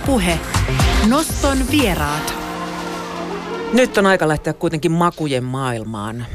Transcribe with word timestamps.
Ylepuhe. 0.00 0.38
Noston 1.06 1.58
vieraat. 1.70 2.34
Nyt 3.72 3.98
on 3.98 4.06
aika 4.06 4.28
lähteä 4.28 4.52
kuitenkin 4.52 4.92
makujen 4.92 5.44
maailmaan. 5.44 6.26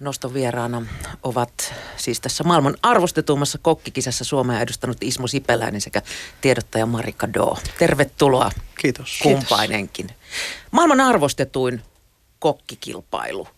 Noston 0.00 0.34
vieraana 0.34 0.86
ovat 1.22 1.74
siis 1.96 2.20
tässä 2.20 2.44
maailman 2.44 2.76
arvostetummassa 2.82 3.58
kokkikisassa 3.58 4.24
Suomea 4.24 4.60
edustanut 4.60 4.96
Ismo 5.00 5.26
Sipeläinen 5.26 5.80
sekä 5.80 6.02
tiedottaja 6.40 6.86
Marika 6.86 7.32
Do. 7.34 7.58
Tervetuloa 7.78 8.50
Kiitos. 8.80 9.18
kumpainenkin. 9.22 10.10
Maailman 10.70 11.00
arvostetuin 11.00 11.82
kokkikilpailu. 12.38 13.48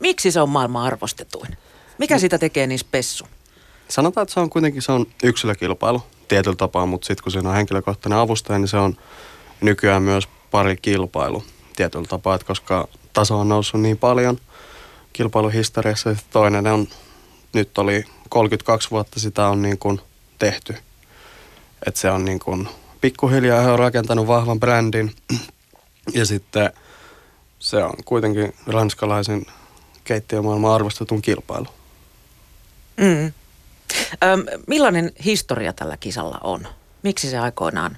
Miksi 0.00 0.30
se 0.30 0.40
on 0.40 0.48
maailman 0.48 0.82
arvostetuin? 0.82 1.56
Mikä 1.98 2.18
siitä 2.18 2.38
tekee 2.38 2.66
niin 2.66 2.78
spessu? 2.78 3.26
Sanotaan, 3.88 4.22
että 4.22 4.34
se 4.34 4.40
on 4.40 4.50
kuitenkin 4.50 4.82
se 4.82 4.92
on 4.92 5.06
yksilökilpailu 5.22 6.02
tietyllä 6.28 6.56
tapaa, 6.56 6.86
mutta 6.86 7.06
sitten 7.06 7.22
kun 7.22 7.32
siinä 7.32 7.48
on 7.48 7.54
henkilökohtainen 7.54 8.18
avustaja, 8.18 8.58
niin 8.58 8.68
se 8.68 8.76
on 8.76 8.96
nykyään 9.60 10.02
myös 10.02 10.28
pari 10.50 10.76
kilpailu 10.76 11.44
tietyllä 11.76 12.06
tapaa, 12.06 12.34
että 12.34 12.46
koska 12.46 12.88
taso 13.12 13.38
on 13.38 13.48
noussut 13.48 13.80
niin 13.80 13.98
paljon 13.98 14.38
kilpailuhistoriassa, 15.12 16.10
että 16.10 16.22
toinen 16.30 16.66
on, 16.66 16.88
nyt 17.52 17.78
oli 17.78 18.04
32 18.28 18.90
vuotta 18.90 19.20
sitä 19.20 19.48
on 19.48 19.62
niin 19.62 19.78
kuin 19.78 20.00
tehty. 20.38 20.74
Että 21.86 22.00
se 22.00 22.10
on 22.10 22.24
niin 22.24 22.38
kuin 22.38 22.68
pikkuhiljaa 23.00 23.60
he 23.60 23.70
on 23.70 23.78
rakentanut 23.78 24.26
vahvan 24.26 24.60
brändin 24.60 25.14
ja 26.14 26.24
sitten 26.24 26.72
se 27.58 27.84
on 27.84 27.94
kuitenkin 28.04 28.54
ranskalaisen 28.66 29.46
keittiömaailman 30.04 30.74
arvostetun 30.74 31.22
kilpailu. 31.22 31.66
Mm. 32.96 33.32
Öm, 34.24 34.44
millainen 34.66 35.12
historia 35.24 35.72
tällä 35.72 35.96
kisalla 35.96 36.38
on? 36.42 36.66
Miksi 37.02 37.30
se 37.30 37.38
aikoinaan 37.38 37.96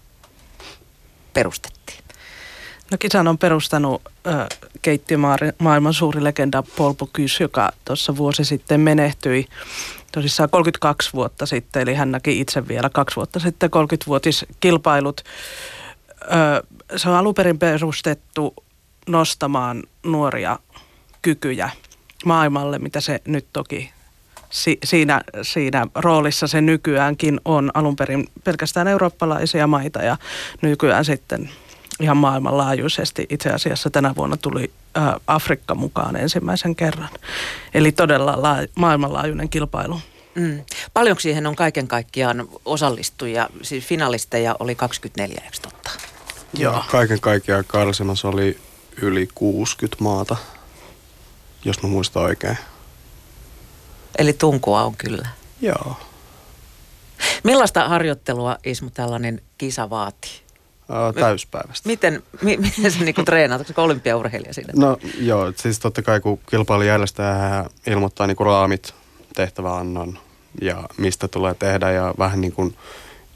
perustettiin? 1.35 1.99
No 2.91 2.99
kisan 2.99 3.29
on 3.29 3.39
perustanut 3.39 4.03
äh, 4.27 4.47
keittiömaailman 4.83 5.95
suuri 5.95 6.25
legenda 6.25 6.63
Paul 6.77 6.95
Bocuse, 6.95 7.45
joka 7.45 7.73
tuossa 7.85 8.17
vuosi 8.17 8.45
sitten 8.45 8.81
menehtyi 8.81 9.47
tosissaan 10.13 10.51
32 10.51 11.11
vuotta 11.13 11.47
sitten, 11.47 11.83
eli 11.83 11.95
hän 11.95 12.11
näki 12.11 12.41
itse 12.41 12.69
vielä 12.69 12.91
kaksi 12.91 13.17
vuotta 13.17 13.41
sitten 13.41 13.71
30-vuotiskilpailut. 13.71 15.21
Ö, 16.23 16.63
se 16.97 17.09
on 17.09 17.15
alun 17.15 17.35
perin 17.35 17.59
perustettu 17.59 18.55
nostamaan 19.09 19.83
nuoria 20.03 20.59
kykyjä 21.23 21.71
maailmalle, 22.25 22.79
mitä 22.79 23.01
se 23.01 23.21
nyt 23.25 23.47
toki 23.53 23.93
si- 24.51 24.79
siinä, 24.85 25.21
siinä 25.43 25.87
roolissa 25.95 26.47
se 26.47 26.61
nykyäänkin 26.61 27.41
on 27.45 27.71
alun 27.75 27.97
perin 27.97 28.29
pelkästään 28.45 28.89
eurooppalaisia 28.89 29.67
maita 29.67 30.03
ja 30.03 30.17
nykyään 30.63 31.05
sitten 31.05 31.51
ihan 32.01 32.17
maailmanlaajuisesti. 32.17 33.27
Itse 33.31 33.51
asiassa 33.51 33.91
tänä 33.91 34.15
vuonna 34.17 34.37
tuli 34.37 34.71
ä, 34.99 35.01
Afrikka 35.27 35.75
mukaan 35.75 36.17
ensimmäisen 36.17 36.77
kerran. 36.77 37.09
Eli 37.75 37.93
todella 37.93 38.43
la- 38.43 38.57
maailmanlaajuinen 38.75 39.49
kilpailu. 39.49 40.01
Mm. 40.35 40.65
Paljonko 40.95 41.21
siihen 41.21 41.47
on 41.47 41.57
kaiken 41.57 41.89
kaikkiaan 41.89 42.49
osallistujia, 42.65 43.49
siis 43.63 43.85
finalisteja 43.85 44.57
oli 44.61 44.75
24, 44.75 45.41
eikö 45.45 45.57
totta? 45.63 45.91
Joo. 46.59 46.85
Kaiken 46.91 47.21
kaikkiaan 47.21 47.65
karsimassa 47.67 48.29
oli 48.29 48.59
yli 49.03 49.29
60 49.35 50.05
maata, 50.05 50.37
jos 51.65 51.83
mä 51.83 51.89
muistan 51.89 52.23
oikein. 52.23 52.59
Eli 54.21 54.33
tunkua 54.33 54.83
on 54.83 54.97
kyllä. 54.97 55.29
Joo. 55.61 55.97
Millaista 57.45 57.89
harjoittelua 57.89 58.57
Ismo 58.65 58.91
tällainen 58.95 59.41
kisa 59.59 59.91
vaatii? 59.91 60.31
Täyspäivästä. 61.21 61.89
Miten, 61.89 62.23
mi, 62.43 62.57
miten 62.77 62.93
se 62.93 63.05
niinku 63.05 63.23
treenaat? 63.23 63.69
Onko 63.69 63.83
olympiaurheilija 63.83 64.55
siinä? 64.55 64.73
No 64.77 64.99
joo, 65.19 65.53
siis 65.57 65.79
totta 65.79 66.03
kai 66.03 66.21
kun 66.21 66.39
kilpailu 66.51 66.83
järjestää 66.83 67.67
ilmoittaa 67.87 68.27
niinku 68.27 68.45
raamit, 68.45 68.95
tehtäväannon 69.35 70.19
ja 70.61 70.89
mistä 70.97 71.29
tulee 71.29 71.55
tehdä 71.55 71.91
ja 71.91 72.15
vähän 72.19 72.41
niin 72.41 72.53
kuin 72.53 72.77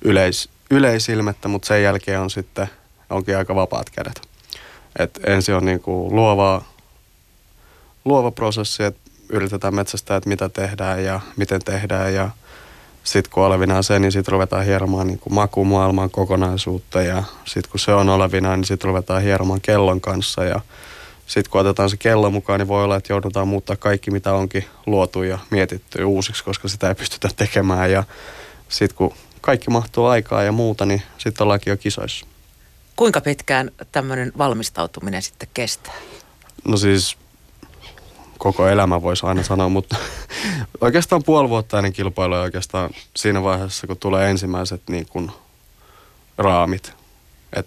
yleis, 0.03 0.49
yleisilmettä, 0.71 1.49
mutta 1.49 1.69
sen 1.69 1.83
jälkeen 1.83 2.21
on 2.21 2.31
sitten 2.31 2.69
onkin 3.11 3.37
aika 3.37 3.55
vapaat 3.55 3.91
kädet. 3.91 4.21
Et 4.99 5.21
ensin 5.27 5.55
on 5.55 5.65
niinku 5.65 6.09
luova, 6.11 6.63
luova 8.05 8.31
prosessi, 8.31 8.83
että 8.83 9.04
yritetään 9.29 9.75
metsästää, 9.75 10.17
että 10.17 10.29
mitä 10.29 10.49
tehdään 10.49 11.05
ja 11.05 11.21
miten 11.37 11.61
tehdään 11.65 12.15
ja 12.15 12.31
sitten 13.05 13.31
kun 13.33 13.45
olevinaan 13.45 13.85
se, 13.85 13.99
niin 13.99 14.13
sitten 14.13 14.33
ruvetaan 14.33 14.65
hieromaan 14.65 15.07
niin 15.07 15.19
kuin 15.19 15.35
makumaailman 15.35 16.11
kokonaisuutta 16.11 17.03
ja 17.03 17.23
sitten 17.45 17.71
kun 17.71 17.81
se 17.81 17.93
on 17.93 18.09
olevinaan, 18.09 18.61
niin 18.61 18.67
sitten 18.67 18.89
ruvetaan 18.89 19.23
hieromaan 19.23 19.61
kellon 19.61 20.01
kanssa 20.01 20.45
ja 20.45 20.61
sitten 21.27 21.51
kun 21.51 21.61
otetaan 21.61 21.91
se 21.91 21.97
kello 21.97 22.31
mukaan, 22.31 22.61
niin 22.61 22.69
voi 22.69 22.85
olla, 22.85 22.97
että 22.97 23.13
joudutaan 23.13 23.49
muuttaa 23.49 23.77
kaikki, 23.77 24.11
mitä 24.11 24.33
onkin 24.33 24.65
luotu 24.87 25.23
ja 25.23 25.39
mietitty 25.51 26.05
uusiksi, 26.05 26.45
koska 26.45 26.69
sitä 26.69 26.89
ei 26.89 26.95
pystytä 26.95 27.29
tekemään 27.37 27.93
ja 27.93 28.05
sitten 28.69 28.97
kun 28.97 29.15
kaikki 29.41 29.71
mahtuu 29.71 30.07
aikaa 30.07 30.43
ja 30.43 30.53
muuta, 30.53 30.87
niin 30.87 31.03
sitten 31.19 31.45
ollaankin 31.45 31.71
jo 31.71 31.77
kisoissa. 31.77 32.27
Kuinka 32.97 33.21
pitkään 33.21 33.71
tämmöinen 33.93 34.33
valmistautuminen 34.39 35.23
sitten 35.23 35.49
kestää? 35.55 35.95
No 36.65 36.77
siis 36.77 37.17
koko 38.45 38.69
elämä 38.69 39.03
voisi 39.03 39.27
aina 39.27 39.43
sanoa, 39.43 39.69
mutta 39.69 39.97
oikeastaan 40.81 41.23
puoli 41.23 41.49
vuotta 41.49 41.79
ennen 41.79 41.93
kilpailua 41.93 42.41
oikeastaan 42.41 42.91
siinä 43.17 43.43
vaiheessa, 43.43 43.87
kun 43.87 43.97
tulee 43.97 44.31
ensimmäiset 44.31 44.83
niin 44.89 45.07
kuin 45.07 45.31
raamit. 46.39 46.93
Et 47.53 47.67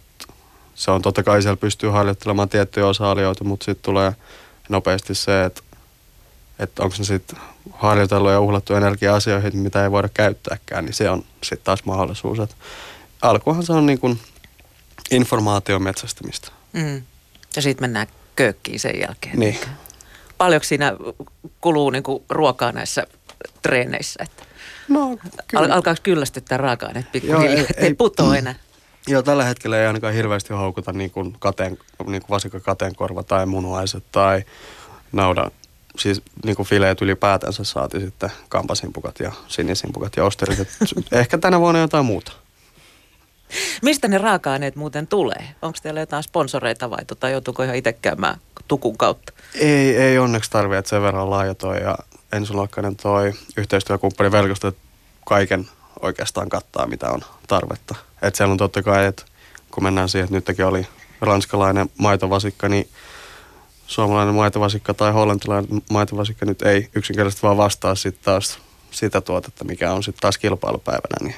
se 0.76 0.92
on 0.92 1.02
totta 1.02 1.24
kai 1.24 1.42
siellä 1.42 1.58
pystyy 1.58 1.90
harjoittelemaan 1.90 2.50
tiettyjä 2.50 2.88
osa-alueita, 2.88 3.44
mutta 3.44 3.64
sitten 3.64 3.84
tulee 3.84 4.14
nopeasti 4.70 5.16
se, 5.16 5.46
että 5.46 5.62
että 6.60 6.84
onko 6.84 6.96
ne 7.00 7.06
sitten 7.06 7.40
harjoitellut 7.72 8.32
ja 8.32 8.40
uhlattu 8.40 8.74
energiaa 8.74 9.16
asioihin, 9.16 9.58
mitä 9.58 9.84
ei 9.84 9.92
voida 9.92 10.10
käyttääkään, 10.14 10.86
niin 10.86 10.94
se 10.94 11.10
on 11.10 11.24
sitten 11.44 11.66
taas 11.66 11.86
mahdollisuus. 11.86 12.40
Et 12.40 12.56
alkuhan 13.22 13.66
se 13.66 13.74
on 13.74 13.86
niin 13.86 14.00
kuin 14.00 14.20
informaation 15.12 15.84
metsästämistä. 15.84 16.52
Mm. 16.74 17.02
Ja 17.56 17.62
sitten 17.62 17.84
mennään 17.84 18.08
köökkiin 18.36 18.80
sen 18.80 19.00
jälkeen. 19.00 19.40
Niin. 19.40 19.60
Paljonko 20.38 20.64
siinä 20.64 20.94
kuluu 21.62 21.90
niinku 21.90 22.26
ruokaa 22.30 22.72
näissä 22.72 23.08
treeneissä? 23.62 24.24
Että 24.24 24.44
No, 24.88 25.18
al- 25.56 25.72
alkaako 25.72 26.00
kyllästyttää 26.04 26.58
raaka-aineet 26.58 27.12
pikkuhiljaa, 27.12 27.54
ei- 27.54 27.60
ettei 27.70 27.86
ei- 27.88 27.94
putoa 27.94 28.36
enää? 28.38 28.56
Joo, 29.08 29.22
tällä 29.24 29.44
hetkellä 29.44 29.80
ei 29.80 29.88
ainakaan 29.88 30.14
hirveästi 30.14 30.54
houkuta 30.54 30.94
niin 30.94 31.12
kuin 31.12 31.36
kateen, 31.40 31.78
niin 32.08 32.22
kuin 32.22 32.30
vasikka 32.30 32.60
kateenkorva 32.60 33.24
tai 33.24 33.46
munuaiset 33.46 34.04
tai 34.12 34.44
naudan, 35.12 35.52
siis 36.00 36.22
niin 36.46 36.56
kuin 36.56 36.68
fileet 36.68 37.02
ylipäätänsä 37.02 37.64
saati 37.64 38.00
sitten 38.00 38.32
kampasimpukat 38.50 39.20
ja 39.20 39.32
sinisimpukat 39.48 40.16
ja 40.18 40.26
osterit. 40.26 40.68
Ehkä 41.12 41.38
tänä 41.38 41.60
vuonna 41.60 41.80
jotain 41.82 42.06
muuta. 42.06 42.32
Mistä 43.82 44.08
ne 44.08 44.18
raaka-aineet 44.18 44.76
muuten 44.76 45.08
tulee? 45.08 45.50
Onko 45.62 45.78
teillä 45.84 46.00
jotain 46.00 46.24
sponsoreita 46.24 46.90
vai 46.90 47.06
tota, 47.06 47.30
joutuuko 47.30 47.64
ihan 47.64 47.76
itse 47.76 47.94
käymään 47.94 48.40
tukun 48.68 48.98
kautta? 48.98 49.34
Ei, 49.56 49.98
ei 49.98 50.18
onneksi 50.18 50.52
tarvitse, 50.52 50.78
että 50.78 50.90
sen 50.90 51.02
verran 51.02 51.30
laaja 51.30 51.56
toi 51.56 51.82
ja 51.82 51.98
ensiluokkainen 52.32 52.96
toi 52.96 53.34
yhteistyökumppani 53.58 54.32
verkosto, 54.32 54.74
kaiken 55.26 55.68
oikeastaan 56.02 56.50
kattaa, 56.50 56.88
mitä 56.88 57.12
on 57.12 57.22
tarvetta. 57.48 57.96
Et 58.22 58.36
siellä 58.36 58.52
on 58.52 58.58
totta 58.58 58.84
kai, 58.84 59.06
että 59.06 59.24
kun 59.72 59.84
mennään 59.84 60.10
siihen, 60.10 60.24
että 60.26 60.52
nytkin 60.52 60.66
oli 60.66 60.88
ranskalainen 61.22 61.90
maitovasikka, 61.98 62.70
niin 62.70 62.90
suomalainen 63.88 64.36
maitovasikka 64.36 64.94
tai 64.94 65.12
hollantilainen 65.12 65.82
maitovasikka 65.90 66.46
nyt 66.46 66.62
ei 66.62 66.90
yksinkertaisesti 66.96 67.44
vaan 67.44 67.58
vastaa 67.58 67.96
sitten 67.96 68.24
taas 68.24 68.60
sitä 68.92 69.22
tuotetta, 69.22 69.66
mikä 69.66 69.94
on 69.94 70.04
sitten 70.04 70.22
taas 70.22 70.38
kilpailupäivänä. 70.38 71.18
Niin 71.22 71.36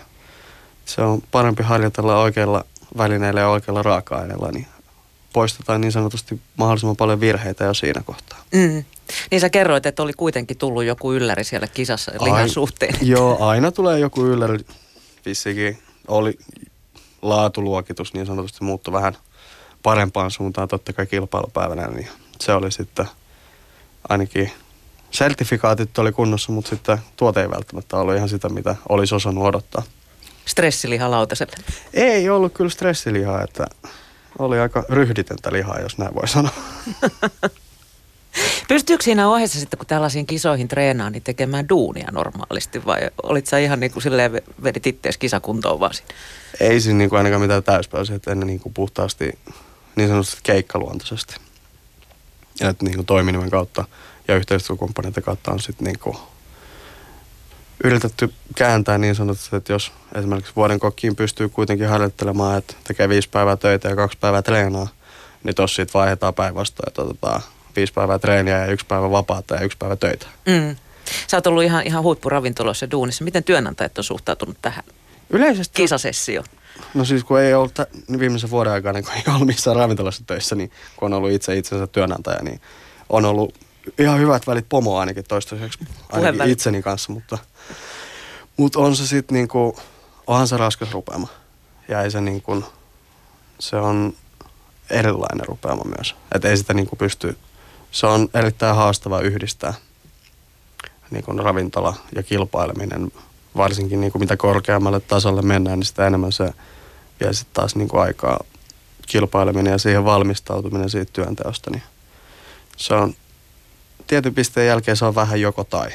se 0.89 1.01
on 1.01 1.21
parempi 1.31 1.63
harjoitella 1.63 2.21
oikeilla 2.21 2.65
välineillä 2.97 3.39
ja 3.39 3.49
oikeilla 3.49 3.83
raaka-aineilla, 3.83 4.51
niin 4.51 4.67
poistetaan 5.33 5.81
niin 5.81 5.91
sanotusti 5.91 6.41
mahdollisimman 6.57 6.95
paljon 6.95 7.19
virheitä 7.19 7.63
jo 7.65 7.73
siinä 7.73 8.01
kohtaa. 8.05 8.43
Mm. 8.53 8.83
Niin 9.31 9.41
sä 9.41 9.49
kerroit, 9.49 9.85
että 9.85 10.03
oli 10.03 10.13
kuitenkin 10.13 10.57
tullut 10.57 10.83
joku 10.83 11.13
ylläri 11.13 11.43
siellä 11.43 11.67
kisassa 11.67 12.11
lihan 12.21 12.41
Ai- 12.41 12.49
suhteen. 12.49 12.95
Joo, 13.07 13.47
aina 13.47 13.71
tulee 13.71 13.99
joku 13.99 14.25
ylläri. 14.25 14.59
Vissikin 15.25 15.79
oli 16.07 16.37
laatuluokitus 17.21 18.13
niin 18.13 18.25
sanotusti 18.25 18.63
muuttui 18.63 18.93
vähän 18.93 19.17
parempaan 19.83 20.31
suuntaan 20.31 20.67
totta 20.67 20.93
kai 20.93 21.05
kilpailupäivänä, 21.05 21.87
niin 21.87 22.07
se 22.41 22.53
oli 22.53 22.71
sitten 22.71 23.05
ainakin 24.09 24.51
sertifikaatit 25.11 25.97
oli 25.97 26.11
kunnossa, 26.11 26.51
mutta 26.51 26.69
sitten 26.69 26.97
tuote 27.17 27.41
ei 27.41 27.49
välttämättä 27.49 27.97
ollut 27.97 28.15
ihan 28.15 28.29
sitä, 28.29 28.49
mitä 28.49 28.75
olisi 28.89 29.15
osannut 29.15 29.45
odottaa. 29.45 29.83
Stressiliha 30.49 31.11
lautaselle. 31.11 31.55
Ei 31.93 32.29
ollut 32.29 32.53
kyllä 32.53 32.69
stressilihaa, 32.69 33.43
että 33.43 33.67
oli 34.39 34.59
aika 34.59 34.83
ryhditöntä 34.89 35.53
lihaa, 35.53 35.79
jos 35.79 35.97
näin 35.97 36.15
voi 36.15 36.27
sanoa. 36.27 36.51
Pystyykö 38.67 39.03
siinä 39.03 39.29
ohessa 39.29 39.59
sitten, 39.59 39.77
kun 39.77 39.87
tällaisiin 39.87 40.25
kisoihin 40.25 40.67
treenaa, 40.67 41.09
niin 41.09 41.23
tekemään 41.23 41.69
duunia 41.69 42.07
normaalisti 42.11 42.85
vai 42.85 42.99
olit 43.23 43.47
sä 43.47 43.57
ihan 43.57 43.79
niin 43.79 43.91
kuin 43.91 44.03
silleen 44.03 44.41
vedit 44.63 44.87
ittees 44.87 45.17
kisakuntoon 45.17 45.79
vaan 45.79 45.93
siinä? 45.93 46.13
Ei 46.59 46.81
siinä 46.81 46.97
niin 46.97 47.09
kuin 47.09 47.17
ainakaan 47.17 47.41
mitään 47.41 47.63
täyspäisiä, 47.63 48.15
että 48.15 48.31
ennen 48.31 48.47
niin 48.47 48.59
kuin 48.59 48.73
puhtaasti 48.73 49.39
niin 49.95 50.09
sanotusti 50.09 50.39
keikkaluontoisesti. 50.43 51.35
Ja 52.59 52.69
että 52.69 52.85
niin 52.85 52.95
kuin 52.95 53.05
toiminimen 53.05 53.49
kautta 53.49 53.85
ja 54.27 54.35
yhteistyökumppaneiden 54.35 55.23
kautta 55.23 55.51
on 55.51 55.59
sitten 55.59 55.85
niin 55.85 55.99
kuin 55.99 56.17
yritetty 57.83 58.33
kääntää 58.55 58.97
niin 58.97 59.15
sanotusti, 59.15 59.55
että 59.55 59.73
jos 59.73 59.91
esimerkiksi 60.15 60.53
vuoden 60.55 60.79
kokkiin 60.79 61.15
pystyy 61.15 61.49
kuitenkin 61.49 61.87
harjoittelemaan, 61.87 62.57
että 62.57 62.73
tekee 62.87 63.09
viisi 63.09 63.29
päivää 63.29 63.57
töitä 63.57 63.89
ja 63.89 63.95
kaksi 63.95 64.17
päivää 64.21 64.41
treenaa, 64.41 64.87
niin 65.43 65.55
tossa 65.55 65.75
sitten 65.75 65.99
vaihdetaan 65.99 66.33
päinvastoin, 66.33 66.89
että 66.89 67.01
otetaan 67.01 67.41
viisi 67.75 67.93
päivää 67.93 68.19
treeniä 68.19 68.57
ja 68.57 68.65
yksi 68.65 68.85
päivä 68.85 69.11
vapaata 69.11 69.55
ja 69.55 69.61
yksi 69.61 69.77
päivä 69.77 69.95
töitä. 69.95 70.25
Mm. 70.45 70.75
Sä 71.27 71.37
oot 71.37 71.47
ollut 71.47 71.63
ihan, 71.63 71.87
ihan 71.87 72.03
huippuravintolossa 72.03 72.91
duunissa. 72.91 73.23
Miten 73.23 73.43
työnantajat 73.43 73.97
on 73.97 74.03
suhtautunut 74.03 74.57
tähän 74.61 74.83
Yleisesti 75.29 75.73
kisasessioon? 75.73 76.45
No 76.93 77.05
siis 77.05 77.23
kun 77.23 77.39
ei 77.39 77.53
ollut 77.53 77.73
t- 77.73 78.19
viimeisen 78.19 78.49
vuoden 78.49 78.73
aikana, 78.73 79.01
kun 79.01 79.11
ei 79.13 79.23
ollut 79.27 79.47
missään 79.47 79.75
ravintolassa 79.75 80.23
töissä, 80.27 80.55
niin 80.55 80.71
kun 80.97 81.13
on 81.13 81.17
ollut 81.17 81.31
itse 81.31 81.57
itsensä 81.57 81.87
työnantaja, 81.87 82.43
niin 82.43 82.61
on 83.09 83.25
ollut 83.25 83.53
ihan 83.97 84.19
hyvät 84.19 84.47
välit 84.47 84.65
pomo 84.69 84.97
ainakin 84.97 85.23
toistaiseksi, 85.27 85.79
ainakin 86.11 86.49
itseni 86.49 86.81
kanssa, 86.81 87.11
mutta, 87.11 87.37
mutta 88.57 88.79
on 88.79 88.95
se 88.95 89.07
sitten 89.07 89.35
niinku, 89.35 89.77
onhan 90.27 90.47
se 90.47 90.57
raskas 90.57 90.91
rupeama. 90.91 91.27
Ja 91.87 92.01
ei 92.01 92.11
se 92.11 92.21
niinku, 92.21 92.63
se 93.59 93.75
on 93.75 94.13
erilainen 94.89 95.47
rupeama 95.47 95.83
myös. 95.97 96.15
Että 96.35 96.49
ei 96.49 96.57
sitä 96.57 96.73
niinku 96.73 96.95
pysty, 96.95 97.37
se 97.91 98.07
on 98.07 98.29
erittäin 98.33 98.75
haastava 98.75 99.19
yhdistää 99.19 99.73
niinku 101.11 101.33
ravintola 101.33 101.95
ja 102.15 102.23
kilpaileminen. 102.23 103.11
Varsinkin 103.57 104.01
niinku 104.01 104.19
mitä 104.19 104.37
korkeammalle 104.37 104.99
tasolle 104.99 105.41
mennään, 105.41 105.79
niin 105.79 105.85
sitä 105.85 106.07
enemmän 106.07 106.31
se 106.31 106.53
vie 107.19 107.33
sitten 107.33 107.53
taas 107.53 107.75
niinku 107.75 107.97
aikaa 107.97 108.39
kilpaileminen 109.07 109.71
ja 109.71 109.77
siihen 109.77 110.05
valmistautuminen 110.05 110.89
siitä 110.89 111.13
työnteosta. 111.13 111.71
Niin 111.71 111.83
se 112.77 112.93
on 112.93 113.13
tietyn 114.07 114.35
pisteen 114.35 114.67
jälkeen 114.67 114.97
se 114.97 115.05
on 115.05 115.15
vähän 115.15 115.41
joko 115.41 115.63
tai. 115.63 115.89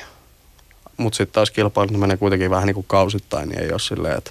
Mutta 0.96 1.16
sitten 1.16 1.34
taas 1.34 1.50
kilpailut 1.50 1.92
ne 1.92 1.98
menee 1.98 2.16
kuitenkin 2.16 2.50
vähän 2.50 2.66
niin 2.66 2.74
kuin 2.74 2.86
kausittain, 2.88 3.48
niin 3.48 3.62
ei 3.62 3.72
ole 3.72 3.80
silleen, 3.80 4.18
että 4.18 4.30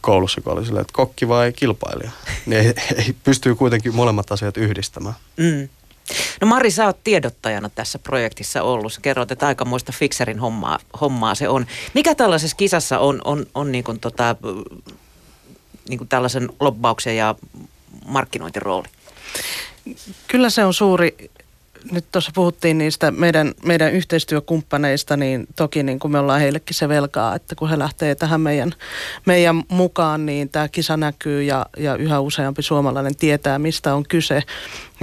koulussa 0.00 0.40
kun 0.40 0.52
oli 0.52 0.64
silleen, 0.64 0.80
että 0.80 0.92
kokki 0.92 1.28
vai 1.28 1.52
kilpailija. 1.52 2.10
Niin 2.46 2.60
ei, 2.60 2.74
ei 3.04 3.16
pystyy 3.24 3.54
kuitenkin 3.54 3.94
molemmat 3.94 4.32
asiat 4.32 4.56
yhdistämään. 4.56 5.14
Mm. 5.36 5.68
No 6.40 6.46
Mari, 6.46 6.70
sä 6.70 6.86
oot 6.86 7.04
tiedottajana 7.04 7.68
tässä 7.68 7.98
projektissa 7.98 8.62
ollut. 8.62 8.92
Sä 8.92 9.00
kerroit, 9.00 9.30
että 9.30 9.46
aikamoista 9.46 9.92
fixerin 9.92 10.38
hommaa, 10.38 10.78
hommaa 11.00 11.34
se 11.34 11.48
on. 11.48 11.66
Mikä 11.94 12.14
tällaisessa 12.14 12.56
kisassa 12.56 12.98
on, 12.98 13.20
on, 13.24 13.46
on 13.54 13.72
niin 13.72 13.84
kuin 13.84 14.00
tota, 14.00 14.36
niin 15.88 15.98
kuin 15.98 16.08
tällaisen 16.08 16.48
lobbauksen 16.60 17.16
ja 17.16 17.34
markkinointirooli? 18.06 18.88
Kyllä 20.28 20.50
se 20.50 20.64
on 20.64 20.74
suuri, 20.74 21.30
nyt 21.92 22.04
tuossa 22.12 22.30
puhuttiin 22.34 22.78
niistä 22.78 23.10
meidän, 23.10 23.52
meidän 23.64 23.92
yhteistyökumppaneista, 23.92 25.16
niin 25.16 25.46
toki 25.56 25.82
niin 25.82 25.98
kuin 25.98 26.12
me 26.12 26.18
ollaan 26.18 26.40
heillekin 26.40 26.74
se 26.74 26.88
velkaa, 26.88 27.34
että 27.34 27.54
kun 27.54 27.70
he 27.70 27.78
lähtee 27.78 28.14
tähän 28.14 28.40
meidän, 28.40 28.72
meidän 29.26 29.62
mukaan, 29.68 30.26
niin 30.26 30.48
tämä 30.48 30.68
kisa 30.68 30.96
näkyy 30.96 31.42
ja, 31.42 31.66
ja 31.76 31.96
yhä 31.96 32.20
useampi 32.20 32.62
suomalainen 32.62 33.16
tietää, 33.16 33.58
mistä 33.58 33.94
on 33.94 34.04
kyse. 34.08 34.42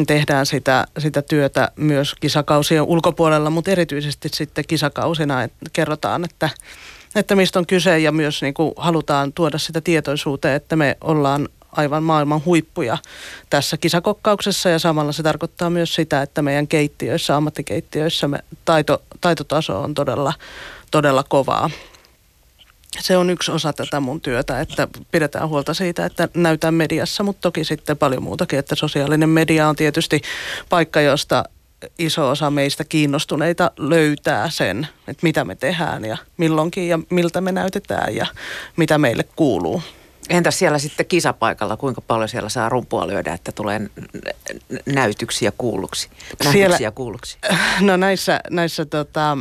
Tehdään 0.07 0.45
sitä, 0.45 0.85
sitä 0.97 1.21
työtä 1.21 1.71
myös 1.75 2.15
kisakausien 2.15 2.83
ulkopuolella, 2.83 3.49
mutta 3.49 3.71
erityisesti 3.71 4.29
sitten 4.33 4.63
kisakausina, 4.67 5.43
että 5.43 5.65
kerrotaan, 5.73 6.23
että 6.23 6.49
että 7.15 7.35
mistä 7.35 7.59
on 7.59 7.65
kyse 7.65 7.99
ja 7.99 8.11
myös 8.11 8.41
niin 8.41 8.53
kuin 8.53 8.73
halutaan 8.77 9.33
tuoda 9.33 9.57
sitä 9.57 9.81
tietoisuuteen, 9.81 10.55
että 10.55 10.75
me 10.75 10.97
ollaan 11.01 11.49
aivan 11.77 12.03
maailman 12.03 12.45
huippuja 12.45 12.97
tässä 13.49 13.77
kisakokkauksessa 13.77 14.69
ja 14.69 14.79
samalla 14.79 15.11
se 15.11 15.23
tarkoittaa 15.23 15.69
myös 15.69 15.95
sitä, 15.95 16.21
että 16.21 16.41
meidän 16.41 16.67
keittiöissä, 16.67 17.35
ammattikeittiöissä 17.35 18.27
me 18.27 18.39
taito, 18.65 19.01
taitotaso 19.21 19.81
on 19.81 19.93
todella, 19.93 20.33
todella 20.91 21.23
kovaa. 21.23 21.69
Se 22.99 23.17
on 23.17 23.29
yksi 23.29 23.51
osa 23.51 23.73
tätä 23.73 23.99
mun 23.99 24.21
työtä, 24.21 24.61
että 24.61 24.87
pidetään 25.11 25.49
huolta 25.49 25.73
siitä, 25.73 26.05
että 26.05 26.29
näytään 26.33 26.73
mediassa, 26.73 27.23
mutta 27.23 27.41
toki 27.41 27.63
sitten 27.63 27.97
paljon 27.97 28.23
muutakin, 28.23 28.59
että 28.59 28.75
sosiaalinen 28.75 29.29
media 29.29 29.69
on 29.69 29.75
tietysti 29.75 30.21
paikka, 30.69 31.01
josta 31.01 31.43
iso 31.99 32.29
osa 32.29 32.51
meistä 32.51 32.83
kiinnostuneita 32.83 33.71
löytää 33.77 34.49
sen, 34.49 34.87
että 35.07 35.23
mitä 35.23 35.45
me 35.45 35.55
tehdään 35.55 36.05
ja 36.05 36.17
milloinkin 36.37 36.87
ja 36.87 36.99
miltä 37.09 37.41
me 37.41 37.51
näytetään 37.51 38.15
ja 38.15 38.25
mitä 38.77 38.97
meille 38.97 39.23
kuuluu. 39.35 39.81
Entäs 40.29 40.59
siellä 40.59 40.79
sitten 40.79 41.05
kisapaikalla, 41.05 41.77
kuinka 41.77 42.01
paljon 42.01 42.29
siellä 42.29 42.49
saa 42.49 42.69
rumpua 42.69 43.07
lyödä, 43.07 43.33
että 43.33 43.51
tulee 43.51 43.81
näytyksiä 44.85 45.51
kuulluksi? 45.57 46.09
Siellä- 46.41 46.59
Nähdyksiä 46.59 46.91
kuulluksi. 46.91 47.37
No 47.81 47.97
näissä, 47.97 48.39
näissä 48.49 48.85
tota, 48.85 49.37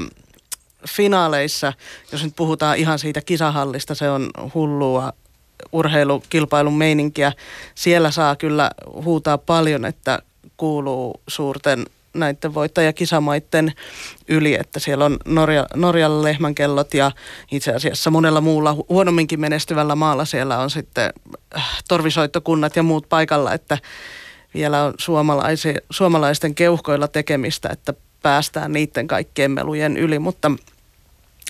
finaaleissa, 0.89 1.73
jos 2.13 2.25
nyt 2.25 2.37
puhutaan 2.37 2.77
ihan 2.77 2.99
siitä 2.99 3.21
kisahallista, 3.21 3.95
se 3.95 4.11
on 4.11 4.31
hullua 4.55 5.13
urheilukilpailun 5.73 6.75
meininkiä. 6.77 7.33
Siellä 7.75 8.11
saa 8.11 8.37
kyllä 8.37 8.71
huutaa 9.05 9.39
paljon, 9.39 9.85
että 9.85 10.19
kuuluu 10.57 11.21
suurten 11.29 11.87
näiden 12.15 12.55
voittajakisamaiden 12.55 13.73
yli, 14.29 14.55
että 14.55 14.81
siellä 14.81 15.05
on 15.05 15.19
Norja, 15.25 15.67
Norjalla 15.75 16.23
lehmänkellot 16.23 16.95
ja 16.95 17.11
itse 17.53 17.73
asiassa 17.73 18.11
monella 18.11 18.41
muulla 18.41 18.73
hu- 18.73 18.87
huonomminkin 18.89 19.41
menestyvällä 19.41 19.95
maalla 19.95 20.25
siellä 20.25 20.59
on 20.59 20.71
sitten 20.71 21.13
äh, 21.57 21.83
torvisoittokunnat 21.89 22.77
ja 22.77 22.83
muut 22.83 23.09
paikalla, 23.09 23.53
että 23.53 23.79
vielä 24.55 24.83
on 24.85 24.95
suomalaisten 25.91 26.55
keuhkoilla 26.55 27.09
tekemistä, 27.09 27.69
että 27.73 27.95
päästään 28.23 28.73
niiden 28.73 29.07
kaikkien 29.07 29.51
melujen 29.51 29.97
yli, 29.97 30.19
mutta 30.19 30.53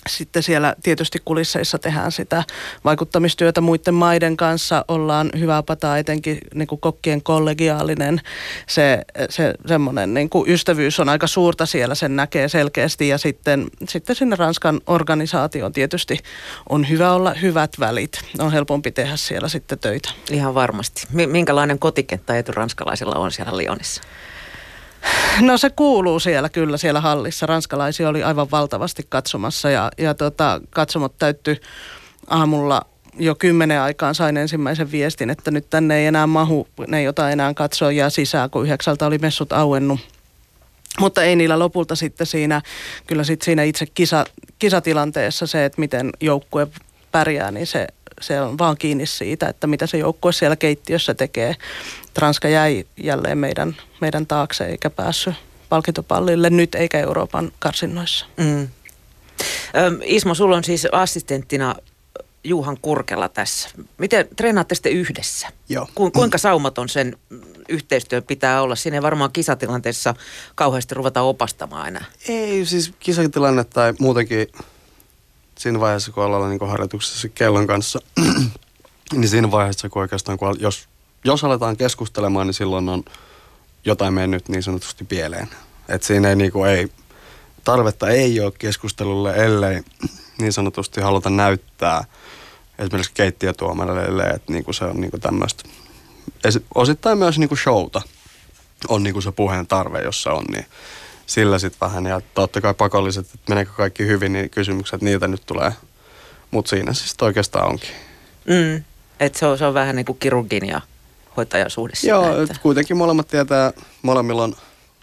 sitten 0.09 0.43
siellä 0.43 0.75
tietysti 0.83 1.19
kulisseissa 1.25 1.79
tehdään 1.79 2.11
sitä 2.11 2.43
vaikuttamistyötä 2.83 3.61
muiden 3.61 3.93
maiden 3.93 4.37
kanssa. 4.37 4.85
Ollaan 4.87 5.29
hyvää 5.39 5.63
pataa, 5.63 5.97
etenkin 5.97 6.37
niin 6.53 6.67
kuin 6.67 6.81
kokkien 6.81 7.23
kollegiaalinen. 7.23 8.21
Se, 8.67 9.01
se 9.29 9.53
semmoinen 9.67 10.13
niin 10.13 10.29
kuin 10.29 10.49
ystävyys 10.49 10.99
on 10.99 11.09
aika 11.09 11.27
suurta 11.27 11.65
siellä, 11.65 11.95
sen 11.95 12.15
näkee 12.15 12.47
selkeästi. 12.47 13.07
Ja 13.07 13.17
sitten, 13.17 13.67
sitten 13.89 14.15
sinne 14.15 14.35
Ranskan 14.35 14.81
organisaatioon 14.87 15.73
tietysti 15.73 16.19
on 16.69 16.89
hyvä 16.89 17.11
olla 17.11 17.33
hyvät 17.33 17.71
välit. 17.79 18.19
On 18.39 18.51
helpompi 18.51 18.91
tehdä 18.91 19.15
siellä 19.15 19.49
sitten 19.49 19.79
töitä. 19.79 20.09
Ihan 20.31 20.55
varmasti. 20.55 21.07
Mi- 21.11 21.27
Minkälainen 21.27 21.79
kotikenttä 21.79 22.37
etu 22.37 22.51
ranskalaisilla 22.51 23.15
on 23.15 23.31
siellä 23.31 23.57
Lyonissa? 23.57 24.01
No 25.41 25.57
se 25.57 25.69
kuuluu 25.69 26.19
siellä 26.19 26.49
kyllä 26.49 26.77
siellä 26.77 27.01
hallissa. 27.01 27.45
Ranskalaisia 27.45 28.09
oli 28.09 28.23
aivan 28.23 28.51
valtavasti 28.51 29.05
katsomassa 29.09 29.69
ja, 29.69 29.91
ja 29.97 30.13
tota, 30.13 30.61
katsomot 30.69 31.17
täytty 31.17 31.61
aamulla 32.27 32.81
jo 33.19 33.35
kymmenen 33.35 33.81
aikaan 33.81 34.15
sain 34.15 34.37
ensimmäisen 34.37 34.91
viestin, 34.91 35.29
että 35.29 35.51
nyt 35.51 35.69
tänne 35.69 35.97
ei 35.97 36.05
enää 36.05 36.27
mahu, 36.27 36.67
ne 36.87 36.99
ei 36.99 37.07
ota 37.07 37.29
enää 37.29 37.53
katsoa 37.53 37.91
jää 37.91 38.09
sisään, 38.09 38.49
kun 38.49 38.63
yhdeksältä 38.63 39.05
oli 39.05 39.17
messut 39.17 39.53
auennut. 39.53 39.99
Mutta 40.99 41.23
ei 41.23 41.35
niillä 41.35 41.59
lopulta 41.59 41.95
sitten 41.95 42.27
siinä, 42.27 42.61
kyllä 43.07 43.23
sitten 43.23 43.45
siinä 43.45 43.63
itse 43.63 43.85
kisa, 43.85 44.25
kisatilanteessa 44.59 45.47
se, 45.47 45.65
että 45.65 45.79
miten 45.79 46.09
joukkue 46.21 46.67
pärjää, 47.11 47.51
niin 47.51 47.67
se, 47.67 47.87
se 48.21 48.41
on 48.41 48.57
vaan 48.57 48.77
kiinni 48.77 49.05
siitä, 49.05 49.49
että 49.49 49.67
mitä 49.67 49.87
se 49.87 49.97
joukkue 49.97 50.31
siellä 50.31 50.55
keittiössä 50.55 51.13
tekee. 51.13 51.55
Ranska 52.17 52.47
jäi 52.47 52.85
jälleen 52.97 53.37
meidän, 53.37 53.75
meidän 54.01 54.27
taakse 54.27 54.65
eikä 54.65 54.89
päässyt 54.89 55.35
palkintopallille 55.69 56.49
nyt 56.49 56.75
eikä 56.75 56.99
Euroopan 56.99 57.51
karsinnoissa. 57.59 58.25
Mm. 58.37 58.67
Ismo, 60.03 60.35
sulla 60.35 60.57
on 60.57 60.63
siis 60.63 60.87
assistenttina 60.91 61.75
Juhan 62.43 62.77
Kurkela 62.81 63.29
tässä. 63.29 63.69
Miten 63.97 64.27
treenaatte 64.35 64.75
sitten 64.75 64.91
yhdessä? 64.91 65.47
Joo. 65.69 65.87
Ku, 65.95 66.11
kuinka 66.11 66.37
saumaton 66.37 66.89
sen 66.89 67.17
yhteistyön 67.69 68.23
pitää 68.23 68.61
olla? 68.61 68.75
Siinä 68.75 68.97
ei 68.97 69.01
varmaan 69.01 69.31
kisatilanteessa 69.31 70.13
kauheasti 70.55 70.95
ruveta 70.95 71.21
opastamaan 71.21 71.87
enää. 71.87 72.05
Ei 72.27 72.65
siis 72.65 72.91
kisatilanne 72.99 73.63
tai 73.63 73.93
muutenkin 73.99 74.47
siinä 75.59 75.79
vaiheessa, 75.79 76.11
kun 76.11 76.23
ollaan 76.23 76.49
niin 76.49 76.69
harjoituksessa 76.69 77.29
kellon 77.29 77.67
kanssa, 77.67 77.99
niin 79.13 79.29
siinä 79.29 79.51
vaiheessa, 79.51 79.89
kun 79.89 80.01
oikeastaan, 80.01 80.37
kun 80.37 80.47
al- 80.47 80.57
jos, 80.59 80.87
jos 81.23 81.43
aletaan 81.43 81.77
keskustelemaan, 81.77 82.47
niin 82.47 82.53
silloin 82.53 82.89
on 82.89 83.03
jotain 83.85 84.13
mennyt 84.13 84.49
niin 84.49 84.63
sanotusti 84.63 85.03
pieleen. 85.03 85.49
Et 85.89 86.03
siinä 86.03 86.29
ei, 86.29 86.35
niin 86.35 86.51
kuin, 86.51 86.69
ei, 86.69 86.87
tarvetta 87.63 88.09
ei 88.09 88.39
ole 88.39 88.51
keskustelulle, 88.59 89.33
ellei 89.35 89.81
niin 90.37 90.53
sanotusti 90.53 91.01
haluta 91.01 91.29
näyttää 91.29 92.03
esimerkiksi 92.79 93.11
keittiötuomarille, 93.13 94.23
että 94.23 94.51
niin 94.51 94.63
kuin 94.63 94.75
se 94.75 94.85
on 94.85 95.01
niin 95.01 95.11
kuin 95.11 95.21
tämmöistä, 95.21 95.63
osittain 96.75 97.17
myös 97.17 97.39
niin 97.39 97.49
kuin 97.49 97.59
showta 97.59 98.01
on 98.87 99.03
niin 99.03 99.13
kuin 99.13 99.23
se 99.23 99.31
puheen 99.31 99.67
tarve, 99.67 100.01
jossa 100.01 100.31
on, 100.31 100.45
niin 100.51 100.65
sillä 101.25 101.59
sitten 101.59 101.79
vähän. 101.81 102.05
Ja 102.05 102.21
totta 102.33 102.61
kai 102.61 102.73
pakolliset, 102.73 103.25
että 103.25 103.49
meneekö 103.49 103.71
kaikki 103.77 104.07
hyvin, 104.07 104.33
niin 104.33 104.49
kysymykset, 104.49 105.01
niitä 105.01 105.27
nyt 105.27 105.41
tulee. 105.45 105.71
Mutta 106.51 106.69
siinä 106.69 106.93
siis 106.93 107.15
oikeastaan 107.21 107.69
onkin. 107.69 107.89
Mm. 108.45 108.83
Et 109.19 109.35
se, 109.35 109.45
on, 109.45 109.57
se 109.57 109.65
on 109.65 109.73
vähän 109.73 109.95
niin 109.95 110.05
kuin 110.05 110.17
kirurgin 110.17 110.67
ja 110.67 110.81
hoitajan 111.37 111.69
suhde 111.69 111.93
Joo, 112.03 112.29
että... 112.29 112.43
että 112.43 112.55
kuitenkin 112.61 112.97
molemmat 112.97 113.27
tietää, 113.27 113.73
molemmilla 114.01 114.43
on 114.43 114.55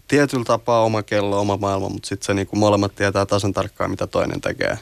tietyllä 0.09 0.45
tapaa 0.45 0.83
oma 0.83 1.03
kello, 1.03 1.41
oma 1.41 1.57
maailma, 1.57 1.89
mutta 1.89 2.09
sitten 2.09 2.27
se 2.27 2.35
niinku 2.35 2.57
molemmat 2.57 2.95
tietää 2.95 3.27
tasan 3.27 3.53
tarkkaan, 3.53 3.91
mitä 3.91 4.07
toinen 4.07 4.41
tekee. 4.41 4.79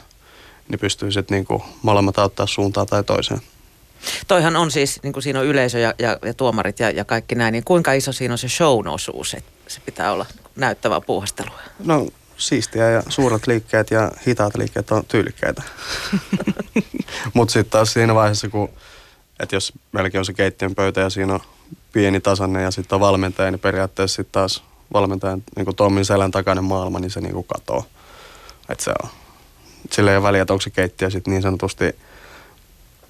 Niin 0.69 0.79
pystyy 0.79 1.11
sitten 1.11 1.35
niinku 1.35 1.63
molemmat 1.81 2.19
auttaa 2.19 2.47
suuntaan 2.47 2.87
tai 2.87 3.03
toiseen. 3.03 3.41
Toihan 4.27 4.55
on 4.55 4.71
siis, 4.71 5.03
niin 5.03 5.13
kuin 5.13 5.23
siinä 5.23 5.39
on 5.39 5.45
yleisö 5.45 5.79
ja, 5.79 5.93
ja, 5.99 6.17
ja 6.25 6.33
tuomarit 6.33 6.79
ja, 6.79 6.89
ja 6.89 7.05
kaikki 7.05 7.35
näin, 7.35 7.51
niin 7.51 7.63
kuinka 7.63 7.93
iso 7.93 8.11
siinä 8.11 8.33
on 8.33 8.37
se 8.37 8.49
shown 8.49 8.87
osuus, 8.87 9.33
että 9.33 9.51
se 9.67 9.81
pitää 9.85 10.11
olla 10.11 10.25
näyttävää 10.55 11.01
puuhastelua? 11.01 11.59
No 11.83 12.07
siistiä 12.37 12.89
ja 12.89 13.03
suuret 13.09 13.47
liikkeet 13.47 13.91
ja 13.91 14.11
hitaat 14.27 14.55
liikkeet 14.55 14.91
on 14.91 15.05
tyylikkäitä. 15.07 15.63
Mutta 17.33 17.51
sitten 17.51 17.71
taas 17.71 17.93
siinä 17.93 18.15
vaiheessa, 18.15 18.49
kun, 18.49 18.69
että 19.39 19.55
jos 19.55 19.73
meilläkin 19.91 20.19
on 20.19 20.25
se 20.25 20.33
keittiön 20.33 20.75
pöytä 20.75 21.01
ja 21.01 21.09
siinä 21.09 21.33
on 21.33 21.39
pieni 21.93 22.19
tasanne 22.19 22.61
ja 22.61 22.71
sitten 22.71 22.95
on 22.95 22.99
valmentaja, 22.99 23.51
niin 23.51 23.59
periaatteessa 23.59 24.15
sitten 24.15 24.31
taas 24.31 24.63
valmentajan 24.93 25.43
niin 25.55 25.75
Tommin 25.75 26.05
selän 26.05 26.31
takainen 26.31 26.63
maailma, 26.63 26.99
niin 26.99 27.11
se 27.11 27.21
niin 27.21 27.33
kuin 27.33 27.47
katoo. 27.47 27.85
Että 28.69 28.83
se 28.83 28.91
on. 29.03 29.09
Sillä 29.91 30.11
ei 30.11 30.17
ole 30.17 30.23
väliä, 30.23 30.41
että 30.41 30.53
onko 30.53 30.61
se 30.61 30.69
keittiö 30.69 31.09
sitten 31.09 31.31
niin 31.31 31.41
sanotusti 31.41 31.95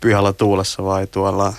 pyhällä 0.01 0.33
tuulessa 0.33 0.83
vai 0.83 1.07
tuolla 1.07 1.53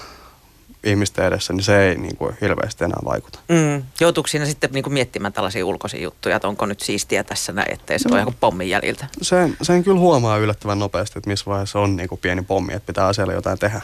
ihmisten 0.85 1.25
edessä, 1.25 1.53
niin 1.53 1.65
se 1.65 1.89
ei 1.89 1.99
niin 1.99 2.17
kuin 2.17 2.37
hirveästi 2.41 2.85
enää 2.85 3.01
vaikuta. 3.05 3.39
Mm. 3.49 3.83
Joutuuko 4.01 4.27
siinä 4.27 4.47
sitten 4.47 4.71
niin 4.73 4.83
kuin 4.83 4.95
miettimään 4.95 5.33
tällaisia 5.33 5.67
ulkoisia 5.67 6.03
juttuja, 6.03 6.37
että 6.37 6.49
onko 6.49 6.67
nyt 6.67 6.81
siistiä 6.81 7.25
tässä 7.25 7.53
näin, 7.53 7.73
ettei 7.73 7.99
se 7.99 8.09
no. 8.09 8.17
ole 8.17 8.25
kuin 8.25 8.37
pommin 8.41 8.69
jäljiltä? 8.69 9.07
Sen, 9.23 9.57
sen 9.63 9.85
kyllä 9.85 10.01
huomaa 10.01 10.39
yllättävän 10.39 10.79
nopeasti, 10.79 11.19
että 11.19 11.31
missä 11.31 11.47
vaiheessa 11.47 11.81
on 11.81 11.97
niin 11.97 12.09
kuin 12.09 12.21
pieni 12.21 12.43
pommi, 12.43 12.75
että 12.75 12.87
pitää 12.87 13.07
asialle 13.07 13.35
jotain 13.35 13.59
tehdä. 13.59 13.81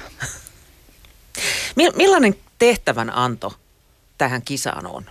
Millainen 1.97 2.35
tehtävän 2.59 3.11
anto 3.11 3.53
tähän 4.19 4.43
kisaan 4.43 4.87
on? 4.87 5.05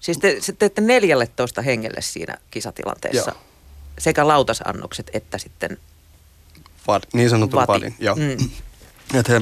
Siis 0.00 0.18
te, 0.18 0.38
te 0.46 0.52
teette 0.52 0.80
14 0.80 1.62
hengelle 1.62 2.00
siinä 2.00 2.38
kisatilanteessa. 2.50 3.30
Joo. 3.30 3.42
Sekä 3.98 4.28
lautasannokset 4.28 5.10
että 5.12 5.38
sitten 5.38 5.78
Vad, 6.86 7.02
niin 7.12 7.30
sanotun 7.30 7.60
vati. 7.60 7.72
vadin, 7.72 7.94
joo. 7.98 8.16
Mm. 8.16 8.50
Että, 9.18 9.32
he, 9.32 9.40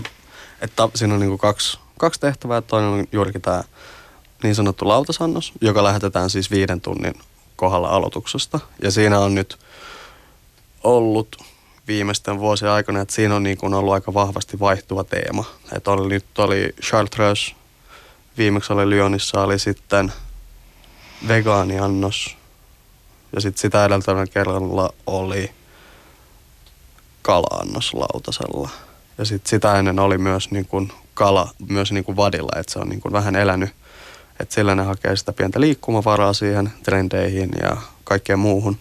että 0.60 0.88
siinä 0.94 1.14
on 1.14 1.20
niinku 1.20 1.38
kaksi, 1.38 1.78
kaksi 1.98 2.20
tehtävää. 2.20 2.60
Toinen 2.60 2.90
on 2.90 3.06
juurikin 3.12 3.42
tämä 3.42 3.64
niin 4.42 4.54
sanottu 4.54 4.88
lautasannos, 4.88 5.52
joka 5.60 5.84
lähetetään 5.84 6.30
siis 6.30 6.50
viiden 6.50 6.80
tunnin 6.80 7.14
kohdalla 7.56 7.88
aloituksesta. 7.88 8.60
Ja 8.82 8.90
siinä 8.90 9.18
on 9.18 9.34
nyt 9.34 9.58
ollut 10.84 11.36
viimeisten 11.88 12.38
vuosien 12.38 12.70
aikana, 12.70 13.00
että 13.00 13.14
siinä 13.14 13.36
on 13.36 13.42
niin 13.42 13.58
kuin 13.58 13.74
ollut 13.74 13.94
aika 13.94 14.14
vahvasti 14.14 14.60
vaihtuva 14.60 15.04
teema. 15.04 15.44
Että 15.76 15.90
oli, 15.90 16.08
nyt 16.08 16.38
oli 16.38 16.74
Chartreuse, 16.82 17.54
viimeksi 18.38 18.72
oli 18.72 18.90
Lyonissa, 18.90 19.42
oli 19.42 19.58
sitten 19.58 20.12
vegaaniannos. 21.28 22.36
Ja 23.32 23.40
sitten 23.40 23.60
sitä 23.60 23.84
edeltävällä 23.84 24.26
kerralla 24.26 24.92
oli 25.06 25.50
kala-annos 27.22 27.94
lautasella. 27.94 28.68
Ja 29.20 29.26
sitten 29.26 29.50
sitä 29.50 29.78
ennen 29.78 29.98
oli 29.98 30.18
myös 30.18 30.50
niin 30.50 30.66
kuin 30.66 30.92
kala 31.14 31.50
myös 31.68 31.92
niin 31.92 32.04
kuin 32.04 32.16
vadilla, 32.16 32.60
että 32.60 32.72
se 32.72 32.78
on 32.78 32.88
niin 32.88 33.00
kuin 33.00 33.12
vähän 33.12 33.36
elänyt. 33.36 33.70
Että 34.40 34.54
sillä 34.54 34.74
ne 34.74 34.82
hakee 34.82 35.16
sitä 35.16 35.32
pientä 35.32 35.60
liikkumavaraa 35.60 36.32
siihen 36.32 36.72
trendeihin 36.82 37.50
ja 37.62 37.76
kaikkeen 38.04 38.38
muuhun. 38.38 38.78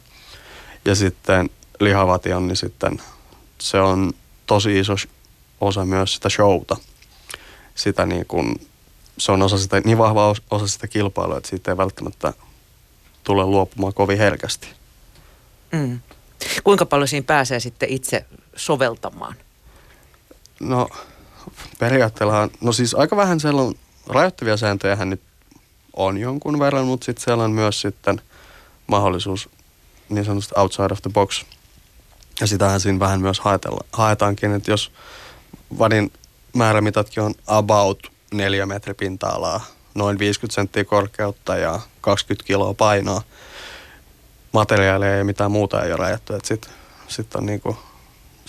Ja 0.85 0.95
sitten 0.95 1.49
lihavati 1.79 2.33
on, 2.33 2.47
niin 2.47 2.55
sitten 2.55 3.01
se 3.61 3.79
on 3.79 4.13
tosi 4.45 4.79
iso 4.79 4.95
osa 5.61 5.85
myös 5.85 6.13
sitä 6.13 6.29
showta. 6.29 6.77
Sitä 7.75 8.05
niin 8.05 8.25
kuin, 8.25 8.67
se 9.17 9.31
on 9.31 9.41
osa 9.41 9.57
sitä, 9.57 9.81
niin 9.85 9.97
vahva 9.97 10.33
os- 10.33 10.43
osa 10.51 10.67
sitä 10.67 10.87
kilpailua, 10.87 11.37
että 11.37 11.49
siitä 11.49 11.71
ei 11.71 11.77
välttämättä 11.77 12.33
tule 13.23 13.45
luopumaan 13.45 13.93
kovin 13.93 14.17
herkästi. 14.17 14.67
Mm. 15.71 15.99
Kuinka 16.63 16.85
paljon 16.85 17.07
siinä 17.07 17.25
pääsee 17.27 17.59
sitten 17.59 17.89
itse 17.89 18.25
soveltamaan? 18.55 19.35
No 20.59 20.87
periaatteella, 21.79 22.49
no 22.61 22.71
siis 22.71 22.95
aika 22.95 23.15
vähän 23.15 23.39
on 23.53 23.73
rajoittavia 24.07 24.57
sääntöjä 24.57 25.05
nyt 25.05 25.21
on 25.93 26.17
jonkun 26.17 26.59
verran, 26.59 26.85
mutta 26.85 27.05
sitten 27.05 27.23
siellä 27.23 27.43
on 27.43 27.51
myös 27.51 27.81
sitten 27.81 28.21
mahdollisuus 28.87 29.49
niin 30.09 30.25
sanotusti 30.25 30.53
outside 30.57 30.93
of 30.93 31.01
the 31.01 31.09
box. 31.13 31.45
Ja 32.41 32.47
sitähän 32.47 32.79
siinä 32.79 32.99
vähän 32.99 33.21
myös 33.21 33.39
haetella, 33.39 33.85
haetaankin, 33.93 34.53
että 34.53 34.71
jos 34.71 34.91
vadin 35.79 36.11
määrämitatkin 36.53 37.23
on 37.23 37.33
about 37.47 38.11
4 38.33 38.65
metri 38.65 38.93
pinta-alaa, 38.93 39.65
noin 39.95 40.19
50 40.19 40.55
senttiä 40.55 40.83
korkeutta 40.83 41.57
ja 41.57 41.79
20 42.01 42.47
kiloa 42.47 42.73
painoa, 42.73 43.21
materiaalia 44.51 45.17
ja 45.17 45.25
mitään 45.25 45.51
muuta 45.51 45.83
ei 45.83 45.91
ole 45.91 45.97
rajattu. 45.97 46.33
Että 46.33 46.47
sit, 46.47 46.69
sit 47.07 47.35
on 47.35 47.45
niinku, 47.45 47.77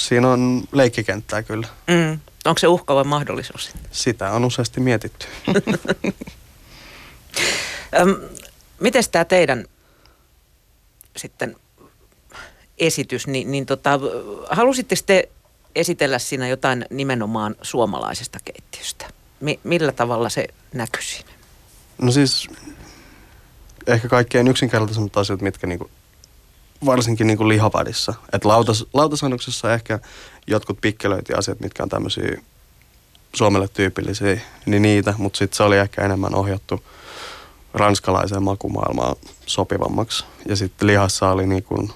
siinä 0.01 0.29
on 0.29 0.63
leikkikenttää 0.73 1.43
kyllä. 1.43 1.69
Mm. 1.87 2.21
Onko 2.45 2.59
se 2.59 2.67
uhka 2.67 2.95
vai 2.95 3.05
mahdollisuus? 3.05 3.71
Sitä 3.91 4.31
on 4.31 4.45
useasti 4.45 4.81
mietitty. 4.81 5.27
Miten 8.81 9.03
tämä 9.13 9.25
teidän 9.25 9.65
sitten 11.17 11.57
esitys, 12.79 13.27
niin, 13.27 13.51
niin 13.51 13.67
tota, 13.67 14.01
halusitteko 14.51 15.03
te 15.07 15.29
esitellä 15.75 16.19
siinä 16.19 16.49
jotain 16.49 16.87
nimenomaan 16.91 17.57
suomalaisesta 17.63 18.39
keittiöstä? 18.45 19.07
Mi- 19.41 19.61
millä 19.65 19.93
tavalla 19.93 20.29
se 20.29 20.49
näkyy 20.75 21.03
siinä? 21.03 21.31
No 22.03 22.13
siis 22.13 22.49
ehkä 23.87 24.09
kaikkein 24.09 24.49
yksinkertaisemmat 24.49 25.17
asiat, 25.17 25.41
mitkä 25.41 25.67
niinku, 25.67 25.91
varsinkin 26.87 27.27
niinku 27.27 27.49
lihavadissa. 27.49 28.15
Että 28.33 28.49
lautas, 28.49 28.87
lautasannoksessa 28.93 29.75
ehkä 29.75 29.99
jotkut 30.47 30.81
pikkelöintiasiat, 30.81 31.61
mitkä 31.61 31.83
on 31.83 31.89
tämmöisiä 31.89 32.41
Suomelle 33.35 33.69
tyypillisiä, 33.69 34.41
niin 34.67 34.83
niitä, 34.83 35.15
mutta 35.19 35.39
sitten 35.39 35.57
se 35.57 35.63
oli 35.63 35.79
ehkä 35.79 36.05
enemmän 36.05 36.35
ohjattu 36.35 36.85
ranskalaiseen 37.75 38.43
makumaailmaan 38.43 39.17
sopivammaksi. 39.47 40.25
Ja 40.49 40.57
sitten 40.57 40.87
lihassa 40.87 41.31
oli 41.31 41.47
niinku, 41.47 41.91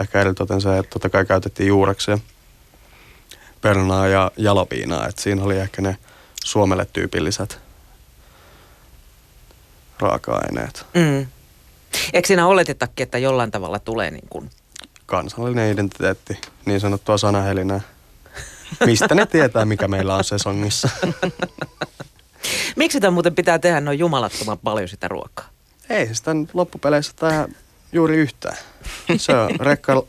ehkä 0.00 0.20
eritoten 0.20 0.60
se, 0.60 0.78
että 0.78 0.90
totta 0.90 1.10
kai 1.10 1.26
käytettiin 1.26 1.68
juureksia, 1.68 2.18
pernaa 3.60 4.06
ja 4.06 4.30
jaloviinaa. 4.36 5.08
että 5.08 5.22
siinä 5.22 5.42
oli 5.42 5.58
ehkä 5.58 5.82
ne 5.82 5.98
Suomelle 6.44 6.86
tyypilliset 6.92 7.60
raaka-aineet. 9.98 10.86
Mm. 10.94 11.26
Eikö 12.12 12.28
siinä 12.28 12.46
oletetakin, 12.46 13.04
että 13.04 13.18
jollain 13.18 13.50
tavalla 13.50 13.78
tulee 13.78 14.10
niin 14.10 14.28
kuin, 14.30 14.50
Kansallinen 15.06 15.72
identiteetti, 15.72 16.40
niin 16.64 16.80
sanottua 16.80 17.18
sanahelinää. 17.18 17.80
Mistä 18.86 19.14
ne 19.14 19.26
tietää, 19.26 19.64
mikä 19.64 19.88
meillä 19.88 20.16
on 20.16 20.24
sesongissa? 20.24 20.88
miksi 22.76 22.96
sitä 22.96 23.10
muuten 23.10 23.34
pitää 23.34 23.58
tehdä 23.58 23.80
noin 23.80 23.98
jumalattoman 23.98 24.58
paljon 24.58 24.88
sitä 24.88 25.08
ruokaa? 25.08 25.48
Ei 25.90 26.14
sitä 26.14 26.30
loppupeleissä 26.54 27.12
tämä 27.16 27.48
juuri 27.92 28.16
yhtään. 28.16 28.56
Se 29.16 29.32
on 29.32 29.50
rekka, 29.60 30.02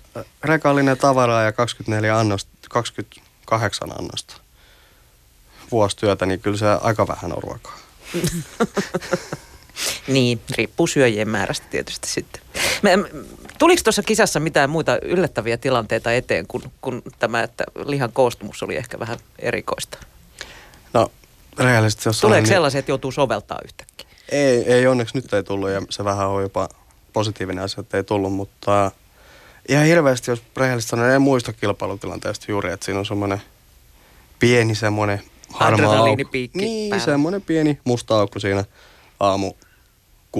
rekallinen 0.44 0.98
tavaraa 0.98 1.44
ja 1.44 1.52
24 1.52 2.20
annosta, 2.20 2.52
28 2.70 3.92
annosta 4.00 4.38
vuosityötä, 5.72 6.25
niin 6.25 6.40
kyllä 6.40 6.58
se 6.58 6.66
aika 6.82 7.08
vähän 7.08 7.34
on 7.34 7.44
ruokaa. 7.44 7.78
Niin, 10.08 10.41
riippuu 10.58 10.88
syöjien 10.88 11.29
määrästä 11.29 11.65
tietysti 11.70 12.08
sitten. 12.10 12.41
Me, 12.82 12.91
tuliko 13.58 13.82
tuossa 13.84 14.03
kisassa 14.03 14.39
mitään 14.39 14.70
muita 14.70 14.98
yllättäviä 15.01 15.58
tilanteita 15.58 16.13
eteen 16.13 16.48
kuin, 16.48 16.63
kuin 16.82 17.01
tämä, 17.20 17.44
että 17.44 17.63
lihan 17.86 18.12
koostumus 18.13 18.63
oli 18.63 18.75
ehkä 18.75 19.00
vähän 19.00 19.17
erikoista? 19.39 19.98
No, 20.94 21.12
rehellisesti 21.60 22.10
jos 22.10 22.22
Tuleeko 22.22 22.39
olen, 22.39 22.48
sellaisia, 22.48 22.79
että 22.79 22.91
joutuu 22.91 23.12
soveltaa 23.12 23.60
yhtäkkiä? 23.65 24.08
Ei, 24.29 24.74
ei 24.74 24.88
onneksi 24.88 25.17
nyt 25.17 25.34
ei 25.34 25.44
tullut 25.44 25.70
ja 25.70 25.82
se 25.89 26.03
vähän 26.03 26.27
on 26.27 26.41
jopa 26.41 26.70
positiivinen 27.13 27.63
asia, 27.63 27.82
että 27.82 27.98
ei 27.98 28.03
tullut, 28.03 28.34
mutta 28.34 28.91
ihan 29.70 29.86
hirveästi, 29.86 30.32
jos 30.32 30.44
rehellisesti 30.58 30.89
sanon, 30.89 31.10
en 31.10 31.22
muista 31.22 31.53
kilpailutilanteesta 31.53 32.46
juuri, 32.50 32.72
että 32.72 32.86
siinä 32.86 33.00
on 33.00 33.05
semmoinen 33.05 33.41
pieni 34.39 34.75
semmoinen 34.75 35.22
harmaa 35.50 35.98
aukko. 35.98 36.29
Niin, 36.53 36.89
päällä. 36.89 37.05
semmoinen 37.05 37.41
pieni 37.41 37.79
musta 37.84 38.20
aukko 38.20 38.39
siinä 38.39 38.65
aamu 39.20 39.54
6.15-14.15. 40.38 40.40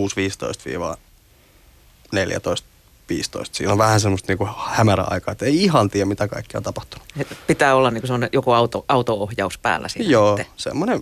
Siinä 3.52 3.72
on 3.72 3.78
vähän 3.78 4.00
semmoista 4.00 4.32
niinku 4.32 4.50
hämärää 4.68 5.08
aikaa, 5.10 5.32
että 5.32 5.46
ei 5.46 5.64
ihan 5.64 5.90
tiedä, 5.90 6.06
mitä 6.06 6.28
kaikkea 6.28 6.60
on 6.60 6.64
tapahtunut. 6.64 7.08
Pitää 7.48 7.76
olla 7.76 7.92
niin 7.92 8.02
kuin 8.08 8.30
joku 8.32 8.52
auto, 8.52 8.86
auto-ohjaus 8.88 9.58
päällä 9.58 9.88
siinä 9.88 10.12
Joo, 10.12 10.38
sitten. 10.38 10.54
semmoinen 10.58 11.02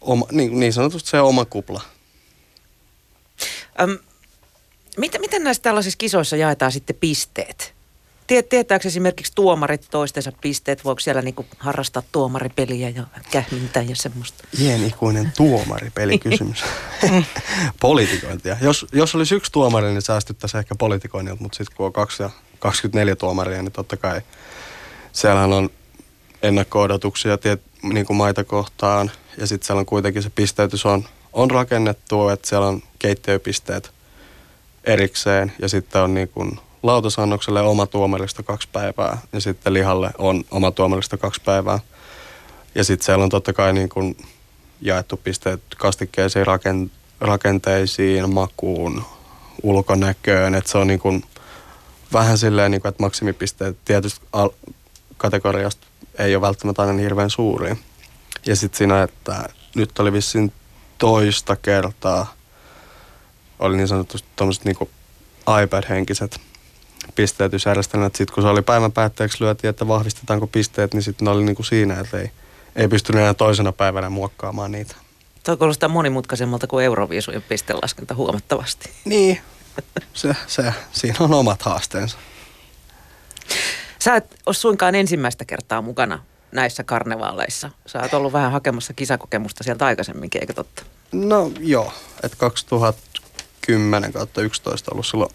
oma, 0.00 0.26
niin, 0.32 0.60
niin 0.60 0.72
sanotusti 0.72 1.10
se 1.10 1.20
oma 1.20 1.44
kupla. 1.44 1.80
Öm, 3.80 3.98
Miten, 4.96 5.20
miten 5.20 5.44
näissä 5.44 5.62
tällaisissa 5.62 5.98
kisoissa 5.98 6.36
jaetaan 6.36 6.72
sitten 6.72 6.96
pisteet? 7.00 7.73
Tiet, 8.26 8.48
tietääkö 8.48 8.88
esimerkiksi 8.88 9.32
tuomarit 9.34 9.86
toistensa 9.90 10.32
pisteet? 10.40 10.84
Voiko 10.84 11.00
siellä 11.00 11.22
niinku 11.22 11.46
harrastaa 11.58 12.02
tuomaripeliä 12.12 12.88
ja 12.88 13.04
kähmintää 13.30 13.82
ja 13.82 13.96
semmoista? 13.96 14.44
Ienikuinen 14.60 15.32
tuomaripelikysymys. 15.36 16.64
Politikointia. 17.80 18.56
Jos, 18.60 18.86
jos 18.92 19.14
olisi 19.14 19.34
yksi 19.34 19.52
tuomari, 19.52 19.88
niin 19.88 20.02
säästyttäisiin 20.02 20.58
ehkä 20.58 20.74
politikoinnilta, 20.74 21.42
mutta 21.42 21.56
sitten 21.56 21.76
kun 21.76 21.86
on 21.86 21.92
kaksi 21.92 22.22
ja 22.22 22.30
24 22.58 23.16
tuomaria, 23.16 23.62
niin 23.62 23.72
totta 23.72 23.96
kai 23.96 24.20
siellähän 25.12 25.52
on 25.52 25.70
ennakko-odotuksia 26.42 27.38
tiet, 27.38 27.62
niin 27.82 28.06
kuin 28.06 28.16
maita 28.16 28.44
kohtaan. 28.44 29.10
Ja 29.38 29.46
sitten 29.46 29.66
siellä 29.66 29.80
on 29.80 29.86
kuitenkin 29.86 30.22
se 30.22 30.30
pisteytys 30.30 30.86
on, 30.86 31.04
on 31.32 31.50
rakennettu, 31.50 32.28
että 32.28 32.48
siellä 32.48 32.66
on 32.66 32.82
keittiöpisteet 32.98 33.90
erikseen 34.84 35.52
ja 35.58 35.68
sitten 35.68 36.02
on 36.02 36.14
niin 36.14 36.28
kuin 36.28 36.58
lautasannokselle 36.84 37.60
oma 37.60 37.86
tuomarista 37.86 38.42
kaksi 38.42 38.68
päivää 38.72 39.18
ja 39.32 39.40
sitten 39.40 39.74
lihalle 39.74 40.10
on 40.18 40.44
oma 40.50 40.70
tuomarista 40.70 41.16
kaksi 41.16 41.40
päivää. 41.44 41.78
Ja 42.74 42.84
sitten 42.84 43.04
siellä 43.04 43.24
on 43.24 43.30
totta 43.30 43.52
kai 43.52 43.72
niin 43.72 43.88
kuin 43.88 44.16
jaettu 44.80 45.16
pisteet 45.16 45.62
kastikkeisiin 45.76 46.46
rakenteisiin, 47.20 48.30
makuun, 48.30 49.02
ulkonäköön, 49.62 50.54
että 50.54 50.70
se 50.70 50.78
on 50.78 50.86
niin 50.86 51.00
kuin 51.00 51.24
vähän 52.12 52.38
silleen, 52.38 52.70
niin 52.70 52.80
kuin, 52.80 52.88
että 52.88 53.02
maksimipisteet 53.02 53.76
tietystä 53.84 54.26
al- 54.32 54.50
kategoriasta 55.16 55.86
ei 56.18 56.36
ole 56.36 56.42
välttämättä 56.42 56.82
aina 56.82 56.92
niin 56.92 57.02
hirveän 57.02 57.30
suuri. 57.30 57.76
Ja 58.46 58.56
sitten 58.56 58.78
siinä, 58.78 59.02
että 59.02 59.48
nyt 59.74 59.98
oli 59.98 60.12
vissiin 60.12 60.52
toista 60.98 61.56
kertaa, 61.56 62.34
oli 63.58 63.76
niin 63.76 63.88
sanotusti 63.88 64.28
tuommoiset 64.36 64.64
niin 64.64 64.88
iPad-henkiset 65.62 66.40
pisteytysjärjestelmät. 67.14 68.16
Sitten 68.16 68.34
kun 68.34 68.42
se 68.42 68.48
oli 68.48 68.62
päivän 68.62 68.92
päätteeksi 68.92 69.44
lyötiin, 69.44 69.68
että 69.68 69.88
vahvistetaanko 69.88 70.46
pisteet, 70.46 70.94
niin 70.94 71.02
sitten 71.02 71.24
ne 71.24 71.30
oli 71.30 71.44
niin 71.44 71.56
kuin 71.56 71.66
siinä, 71.66 72.00
että 72.00 72.18
ei, 72.18 72.30
ei 72.76 72.88
pystynyt 72.88 73.20
enää 73.20 73.34
toisena 73.34 73.72
päivänä 73.72 74.10
muokkaamaan 74.10 74.72
niitä. 74.72 74.94
Tuo 75.44 75.56
kuulostaa 75.56 75.88
monimutkaisemmalta 75.88 76.66
kuin 76.66 76.84
Euroviisujen 76.84 77.42
pistelaskenta 77.42 78.14
huomattavasti. 78.14 78.90
Niin, 79.04 79.40
se, 80.14 80.36
se, 80.46 80.74
siinä 80.92 81.16
on 81.20 81.34
omat 81.34 81.62
haasteensa. 81.62 82.18
Sä 83.98 84.16
et 84.16 84.40
ole 84.46 84.54
suinkaan 84.54 84.94
ensimmäistä 84.94 85.44
kertaa 85.44 85.82
mukana 85.82 86.18
näissä 86.52 86.84
karnevaaleissa. 86.84 87.70
Sä 87.86 88.00
oot 88.00 88.14
ollut 88.14 88.32
vähän 88.32 88.52
hakemassa 88.52 88.94
kisakokemusta 88.94 89.64
sieltä 89.64 89.86
aikaisemminkin, 89.86 90.40
eikö 90.40 90.52
totta? 90.52 90.82
No 91.12 91.52
joo, 91.60 91.92
että 92.22 92.36
2010 92.36 94.12
kautta 94.12 94.42
11 94.42 94.92
ollut 94.92 95.06
silloin 95.06 95.30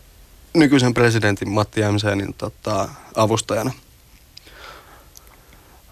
nykyisen 0.53 0.93
presidentin 0.93 1.49
Matti 1.49 1.81
Jämsenin 1.81 2.33
tota, 2.33 2.89
avustajana. 3.15 3.71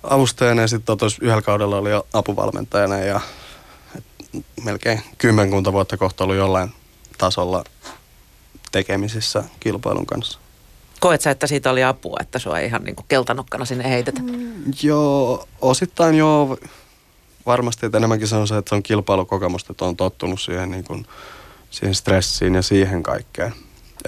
Avustajana 0.03 0.61
ja 0.61 0.67
sitten 0.67 0.97
tuossa 0.97 1.19
yhdellä 1.21 1.41
kaudella 1.41 1.77
oli 1.77 1.89
jo 1.89 2.07
apuvalmentajana 2.13 2.97
ja 2.97 3.21
et, 3.97 4.03
melkein 4.63 5.01
kymmenkunta 5.17 5.73
vuotta 5.73 5.97
kohta 5.97 6.23
ollut 6.23 6.37
jollain 6.37 6.73
tasolla 7.17 7.63
tekemisissä 8.71 9.43
kilpailun 9.59 10.05
kanssa. 10.05 10.39
Koet 10.99 11.21
sä, 11.21 11.31
että 11.31 11.47
siitä 11.47 11.71
oli 11.71 11.83
apua, 11.83 12.17
että 12.21 12.39
sua 12.39 12.59
ei 12.59 12.67
ihan 12.67 12.83
niin 12.83 12.95
kuin 12.95 13.05
keltanokkana 13.07 13.65
sinne 13.65 13.89
heitetä? 13.89 14.21
Mm, 14.21 14.63
joo, 14.83 15.47
osittain 15.61 16.15
joo. 16.15 16.57
Varmasti, 17.45 17.85
että 17.85 17.97
enemmänkin 17.97 18.27
se 18.27 18.35
on 18.35 18.47
se, 18.47 18.57
että 18.57 18.69
se 18.69 18.75
on 18.75 18.83
kilpailukokemusta, 18.83 19.73
että 19.73 19.85
on 19.85 19.97
tottunut 19.97 20.41
siihen, 20.41 20.71
niin 20.71 20.83
kuin, 20.83 21.05
siihen 21.71 21.95
stressiin 21.95 22.55
ja 22.55 22.61
siihen 22.61 23.03
kaikkeen. 23.03 23.53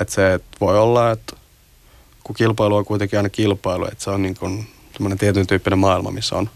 Että 0.01 0.13
se 0.13 0.33
että 0.33 0.57
voi 0.61 0.79
olla, 0.79 1.11
että 1.11 1.35
kun 2.23 2.35
kilpailu 2.35 2.75
on 2.75 2.85
kuitenkin 2.85 3.19
aina 3.19 3.29
kilpailu, 3.29 3.85
että 3.85 4.03
se 4.03 4.09
on 4.09 4.21
niin 4.21 4.35
kuin 4.35 4.67
semmoinen 4.93 5.17
tietyn 5.17 5.47
tyyppinen 5.47 5.79
maailma, 5.79 6.11
missä 6.11 6.35
on. 6.35 6.49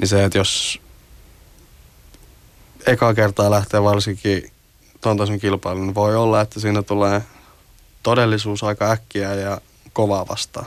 Niin 0.00 0.08
se, 0.08 0.24
että 0.24 0.38
jos 0.38 0.80
eka 2.86 3.14
kertaa 3.14 3.50
lähtee 3.50 3.82
varsinkin 3.82 4.50
tuon 5.00 5.16
tason 5.16 5.38
kilpailuun, 5.38 5.86
niin 5.86 5.94
voi 5.94 6.16
olla, 6.16 6.40
että 6.40 6.60
siinä 6.60 6.82
tulee 6.82 7.22
todellisuus 8.02 8.62
aika 8.62 8.90
äkkiä 8.90 9.34
ja 9.34 9.60
kovaa 9.92 10.28
vastaan. 10.28 10.66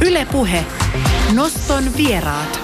Ylepuhe 0.00 0.64
Noston 1.34 1.96
vieraat. 1.96 2.63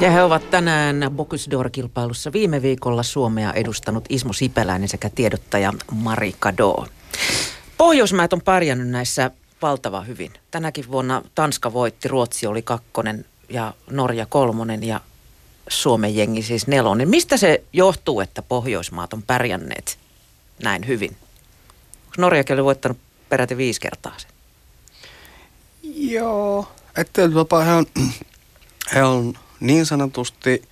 Ja 0.00 0.10
he 0.10 0.22
ovat 0.22 0.50
tänään 0.50 1.10
Bocuse 1.16 1.50
d'Or-kilpailussa 1.50 2.32
viime 2.32 2.62
viikolla 2.62 3.02
Suomea 3.02 3.52
edustanut 3.52 4.04
Ismo 4.08 4.32
Sipeläinen 4.32 4.88
sekä 4.88 5.10
tiedottaja 5.10 5.72
Mari 5.90 6.34
Kado. 6.38 6.86
Pohjoismaat 7.78 8.32
on 8.32 8.40
pärjännyt 8.40 8.88
näissä 8.88 9.30
valtava 9.62 10.00
hyvin. 10.00 10.32
Tänäkin 10.50 10.90
vuonna 10.90 11.22
Tanska 11.34 11.72
voitti, 11.72 12.08
Ruotsi 12.08 12.46
oli 12.46 12.62
kakkonen 12.62 13.24
ja 13.48 13.74
Norja 13.90 14.26
kolmonen 14.26 14.84
ja 14.84 15.00
Suomen 15.68 16.16
jengi 16.16 16.42
siis 16.42 16.66
nelonen. 16.66 17.08
Mistä 17.08 17.36
se 17.36 17.64
johtuu, 17.72 18.20
että 18.20 18.42
Pohjoismaat 18.42 19.12
on 19.12 19.22
pärjänneet 19.22 19.98
näin 20.62 20.86
hyvin? 20.86 21.10
Onko 21.10 22.14
Norjakin 22.18 22.54
oli 22.54 22.64
voittanut 22.64 22.98
peräti 23.28 23.56
viisi 23.56 23.80
kertaa 23.80 24.14
sen? 24.18 24.30
Joo, 25.82 26.68
että 26.96 27.22
he 27.22 27.72
on, 27.74 27.86
he 28.94 29.02
on 29.02 29.34
niin 29.60 29.86
sanotusti, 29.86 30.62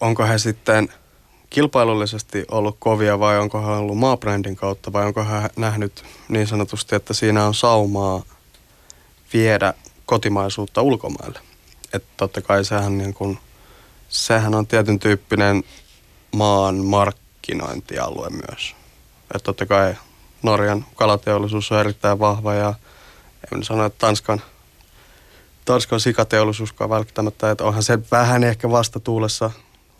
onko 0.00 0.26
he 0.26 0.38
sitten 0.38 0.88
kilpailullisesti 1.50 2.44
ollut 2.50 2.76
kovia 2.78 3.18
vai 3.18 3.38
onko 3.38 3.60
he 3.66 3.66
ollut 3.66 3.98
maabrändin 3.98 4.56
kautta 4.56 4.92
vai 4.92 5.06
onko 5.06 5.24
he 5.24 5.48
nähnyt 5.56 6.04
niin 6.28 6.46
sanotusti, 6.46 6.96
että 6.96 7.14
siinä 7.14 7.44
on 7.44 7.54
saumaa 7.54 8.22
viedä 9.32 9.74
kotimaisuutta 10.06 10.82
ulkomaille. 10.82 11.40
Että 11.92 12.08
totta 12.16 12.42
kai 12.42 12.64
sehän, 12.64 12.98
niin 12.98 13.14
kuin, 13.14 13.38
sehän 14.08 14.54
on 14.54 14.66
tietyn 14.66 14.98
tyyppinen 14.98 15.64
maan 16.32 16.76
markkinointialue 16.76 18.30
myös. 18.30 18.74
Että 19.34 19.44
totta 19.44 19.66
kai 19.66 19.94
Norjan 20.42 20.86
kalateollisuus 20.94 21.72
on 21.72 21.80
erittäin 21.80 22.18
vahva 22.18 22.54
ja 22.54 22.74
en 23.54 23.64
sano, 23.64 23.84
että 23.84 23.98
Tanskan– 23.98 24.42
Tanskan 25.66 26.00
sikateollisuuskaan 26.00 26.90
välttämättä, 26.90 27.50
että 27.50 27.64
onhan 27.64 27.82
se 27.82 27.98
vähän 28.10 28.44
ehkä 28.44 28.70
vastatuulessa 28.70 29.50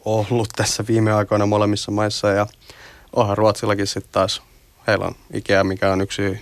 ollut 0.05 0.49
tässä 0.57 0.85
viime 0.89 1.13
aikoina 1.13 1.47
molemmissa 1.47 1.93
maissa 1.93 2.29
ja 2.29 2.47
onhan 3.13 3.39
Ruotsillakin 3.39 3.87
sitten 3.87 4.13
taas, 4.13 4.43
heillä 4.87 5.05
on 5.05 5.15
Ikea, 5.33 5.65
mikä 5.65 5.93
on 5.93 6.01
yksi 6.01 6.41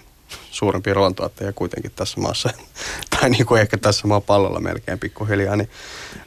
suurempi 0.51 0.95
ruoantuottaja 0.95 1.53
kuitenkin 1.53 1.93
tässä 1.97 2.21
maassa, 2.21 2.51
tai 3.21 3.31
niin 3.31 3.47
kuin 3.47 3.61
ehkä 3.61 3.79
tässä 3.79 4.09
pallolla 4.27 4.61
melkein 4.61 4.99
pikkuhiljaa, 4.99 5.57
niin 5.57 5.71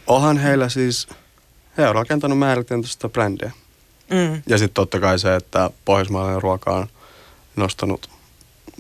onhan 0.08 0.38
heillä 0.38 0.70
siis, 0.70 1.08
he 1.78 1.88
on 1.88 1.96
rakentanut 1.96 2.40
määritelmästä 2.40 3.10
brändiä. 3.10 3.52
Mm. 4.10 4.42
Ja 4.48 4.58
sitten 4.58 4.74
totta 4.74 5.00
kai 5.00 5.20
se, 5.20 5.36
että 5.36 5.70
pohjoismaalainen 5.86 6.42
ruoka 6.42 6.72
on 6.72 6.88
nostanut 7.56 8.10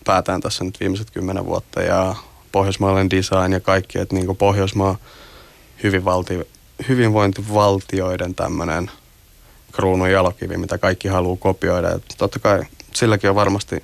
päätään 0.05 0.41
tässä 0.41 0.63
nyt 0.63 0.79
viimeiset 0.79 1.11
kymmenen 1.11 1.45
vuotta 1.45 1.81
ja 1.81 2.15
pohjoismaalainen 2.51 3.09
design 3.09 3.51
ja 3.51 3.59
kaikki, 3.59 3.99
että 3.99 4.15
niin 4.15 4.37
Pohjoismaa 4.37 4.97
hyvinvalti, 5.83 6.47
hyvinvointivaltioiden 6.89 8.35
tämmöinen 8.35 8.91
kruunun 9.71 10.11
jalokivi, 10.11 10.57
mitä 10.57 10.77
kaikki 10.77 11.07
haluaa 11.07 11.37
kopioida. 11.39 11.91
Et 11.91 12.03
totta 12.17 12.39
kai 12.39 12.63
silläkin 12.95 13.29
on 13.29 13.35
varmasti 13.35 13.83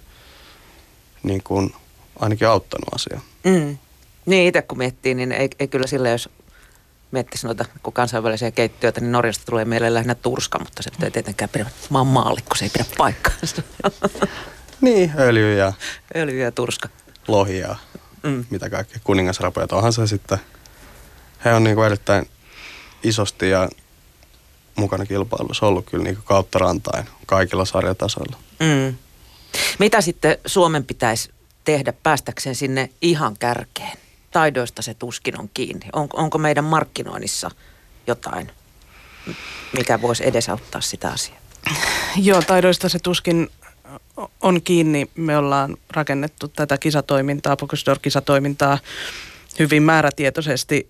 niin 1.23 1.43
kuin 1.43 1.73
ainakin 2.19 2.47
auttanut 2.47 2.93
asia. 2.95 3.21
Mm. 3.43 3.77
Niin 4.25 4.47
itse 4.47 4.61
kun 4.61 4.77
miettii, 4.77 5.13
niin 5.13 5.31
ei, 5.31 5.49
ei 5.59 5.67
kyllä 5.67 5.87
sillä, 5.87 6.09
jos 6.09 6.29
miettisi 7.11 7.45
noita 7.45 7.65
kun 7.83 7.93
kansainvälisiä 7.93 8.51
keittiöitä, 8.51 9.01
niin 9.01 9.11
Norjasta 9.11 9.45
tulee 9.45 9.65
meille 9.65 9.93
lähinnä 9.93 10.15
turska, 10.15 10.59
mutta 10.59 10.83
se 10.83 10.91
ei 11.03 11.11
tietenkään 11.11 11.49
pidä, 11.49 11.65
mä 11.89 11.97
oon 11.97 12.07
maallikko, 12.07 12.55
se 12.55 12.65
ei 12.65 12.71
pidä 12.73 12.85
paikkaansa. 12.97 13.61
Niin, 14.81 15.11
öljy 15.19 15.57
ja... 15.57 15.73
Öljy 16.15 16.39
ja 16.41 16.51
turska. 16.51 16.89
Lohi 17.27 17.59
ja 17.59 17.75
mm. 18.23 18.45
mitä 18.49 18.69
kaikkea, 18.69 18.99
kuningasrapoja. 19.03 19.67
Onhan 19.71 19.93
se 19.93 20.07
sitten, 20.07 20.37
he 21.45 21.53
on 21.53 21.63
niin 21.63 21.75
kuin 21.75 21.85
erittäin 21.85 22.29
isosti 23.03 23.49
ja 23.49 23.69
mukana 24.75 25.05
kilpailussa 25.05 25.65
ollut 25.65 25.89
kyllä 25.89 26.03
niin 26.03 26.15
kuin 26.15 26.25
kautta 26.25 26.59
rantain 26.59 27.05
kaikilla 27.25 27.65
sarjatasoilla. 27.65 28.37
Mm. 28.59 28.95
Mitä 29.79 30.01
sitten 30.01 30.37
Suomen 30.45 30.83
pitäisi 30.83 31.31
tehdä 31.63 31.93
päästäkseen 32.03 32.55
sinne 32.55 32.89
ihan 33.01 33.35
kärkeen? 33.39 33.97
Taidoista 34.31 34.81
se 34.81 34.93
tuskin 34.93 35.39
on 35.39 35.49
kiinni. 35.53 35.85
On, 35.93 36.07
onko 36.13 36.37
meidän 36.37 36.63
markkinoinnissa 36.63 37.51
jotain, 38.07 38.51
mikä 39.77 40.01
voisi 40.01 40.27
edesauttaa 40.27 40.81
sitä 40.81 41.09
asiaa? 41.09 41.37
Joo, 42.15 42.41
taidoista 42.41 42.89
se 42.89 42.99
tuskin 42.99 43.49
on 44.41 44.61
kiinni. 44.61 45.09
Me 45.15 45.37
ollaan 45.37 45.77
rakennettu 45.89 46.47
tätä 46.47 46.77
kisatoimintaa, 46.77 47.55
Pokosdor-kisatoimintaa 47.55 48.77
hyvin 49.59 49.83
määrätietoisesti 49.83 50.89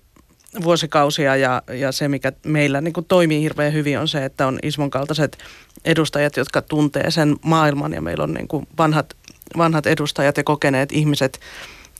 vuosikausia 0.63 1.36
ja, 1.36 1.62
ja 1.74 1.92
se, 1.92 2.08
mikä 2.08 2.32
meillä 2.46 2.82
niin 2.82 2.94
kuin 2.94 3.06
toimii 3.06 3.42
hirveän 3.42 3.74
hyvin 3.74 4.00
on 4.00 4.08
se, 4.08 4.26
että 4.26 4.48
on 4.48 4.60
Ismon 4.63 4.89
kaltaiset 4.89 5.38
edustajat, 5.86 6.38
jotka 6.38 6.62
tuntee 6.62 7.12
sen 7.12 7.36
maailman 7.42 7.94
ja 7.94 8.02
meillä 8.02 8.24
on 8.24 8.34
niin 8.34 8.48
kuin 8.48 8.68
vanhat, 8.78 9.13
vanhat 9.58 9.88
edustajat 9.88 10.38
ja 10.38 10.44
kokeneet 10.44 10.92
ihmiset 10.92 11.39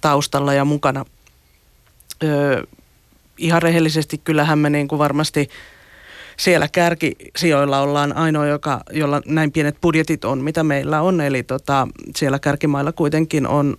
taustalla 0.02 0.54
ja 0.54 0.66
mukana. 0.66 1.06
Öö, 2.24 2.64
ihan 3.38 3.62
rehellisesti 3.62 4.18
kyllähän 4.18 4.60
me 4.60 4.70
niin 4.70 4.88
kuin 4.88 5.00
varmasti 5.00 5.50
siellä 6.38 6.68
kärkisijoilla 6.68 7.80
ollaan 7.80 8.18
ainoa, 8.18 8.48
joka, 8.48 8.82
jolla 8.92 9.22
näin 9.26 9.52
pienet 9.52 9.82
budjetit 9.82 10.26
on, 10.26 10.44
mitä 10.44 10.64
meillä 10.64 11.02
on. 11.02 11.22
Eli 11.22 11.44
tota, 11.44 11.88
siellä 12.16 12.40
kärkimailla 12.40 12.92
kuitenkin 12.92 13.48
on 13.48 13.78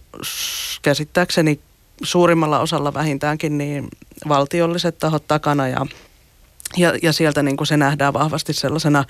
käsittääkseni 0.83 1.61
suurimmalla 2.03 2.59
osalla 2.59 2.95
vähintäänkin 2.95 3.59
niin 3.59 3.89
valtiolliset 4.29 4.99
tahot 4.99 5.29
takana 5.29 5.69
ja, 5.69 5.87
ja, 6.77 6.93
ja 7.03 7.13
sieltä 7.13 7.43
niin 7.43 7.57
kuin 7.57 7.67
se 7.67 7.77
nähdään 7.77 8.13
vahvasti 8.13 8.53
sellaisena 8.53 9.05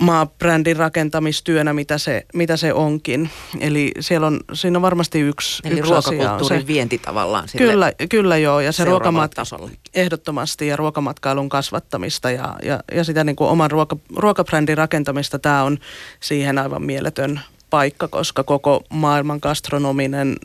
maabrändin 0.00 0.76
rakentamistyönä, 0.76 1.72
mitä 1.72 1.98
se, 1.98 2.26
mitä 2.34 2.56
se 2.56 2.72
onkin. 2.72 3.30
Eli 3.60 3.92
siellä 4.00 4.26
on, 4.26 4.40
siinä 4.52 4.78
on 4.78 4.82
varmasti 4.82 5.20
yksi, 5.20 5.62
Eli 5.64 5.78
yksi 5.78 5.90
ruokakulttuurin 5.90 6.60
se, 6.60 6.66
vienti 6.66 6.98
tavallaan 6.98 7.48
sille 7.48 7.72
Kyllä, 7.72 7.92
kyllä 8.10 8.36
joo, 8.36 8.60
ja 8.60 8.72
se 8.72 8.84
ruokamat, 8.84 9.30
tasolle. 9.30 9.70
ehdottomasti 9.94 10.66
ja 10.66 10.76
ruokamatkailun 10.76 11.48
kasvattamista 11.48 12.30
ja, 12.30 12.56
ja, 12.62 12.80
ja 12.92 13.04
sitä 13.04 13.24
niin 13.24 13.36
kuin 13.36 13.50
oman 13.50 13.70
ruoka, 13.70 13.96
ruokabrändin 14.16 14.78
rakentamista, 14.78 15.38
tämä 15.38 15.62
on 15.62 15.78
siihen 16.20 16.58
aivan 16.58 16.82
mieletön 16.82 17.40
paikka, 17.70 18.08
koska 18.08 18.44
koko 18.44 18.84
maailman 18.90 19.38
gastronominen 19.42 20.36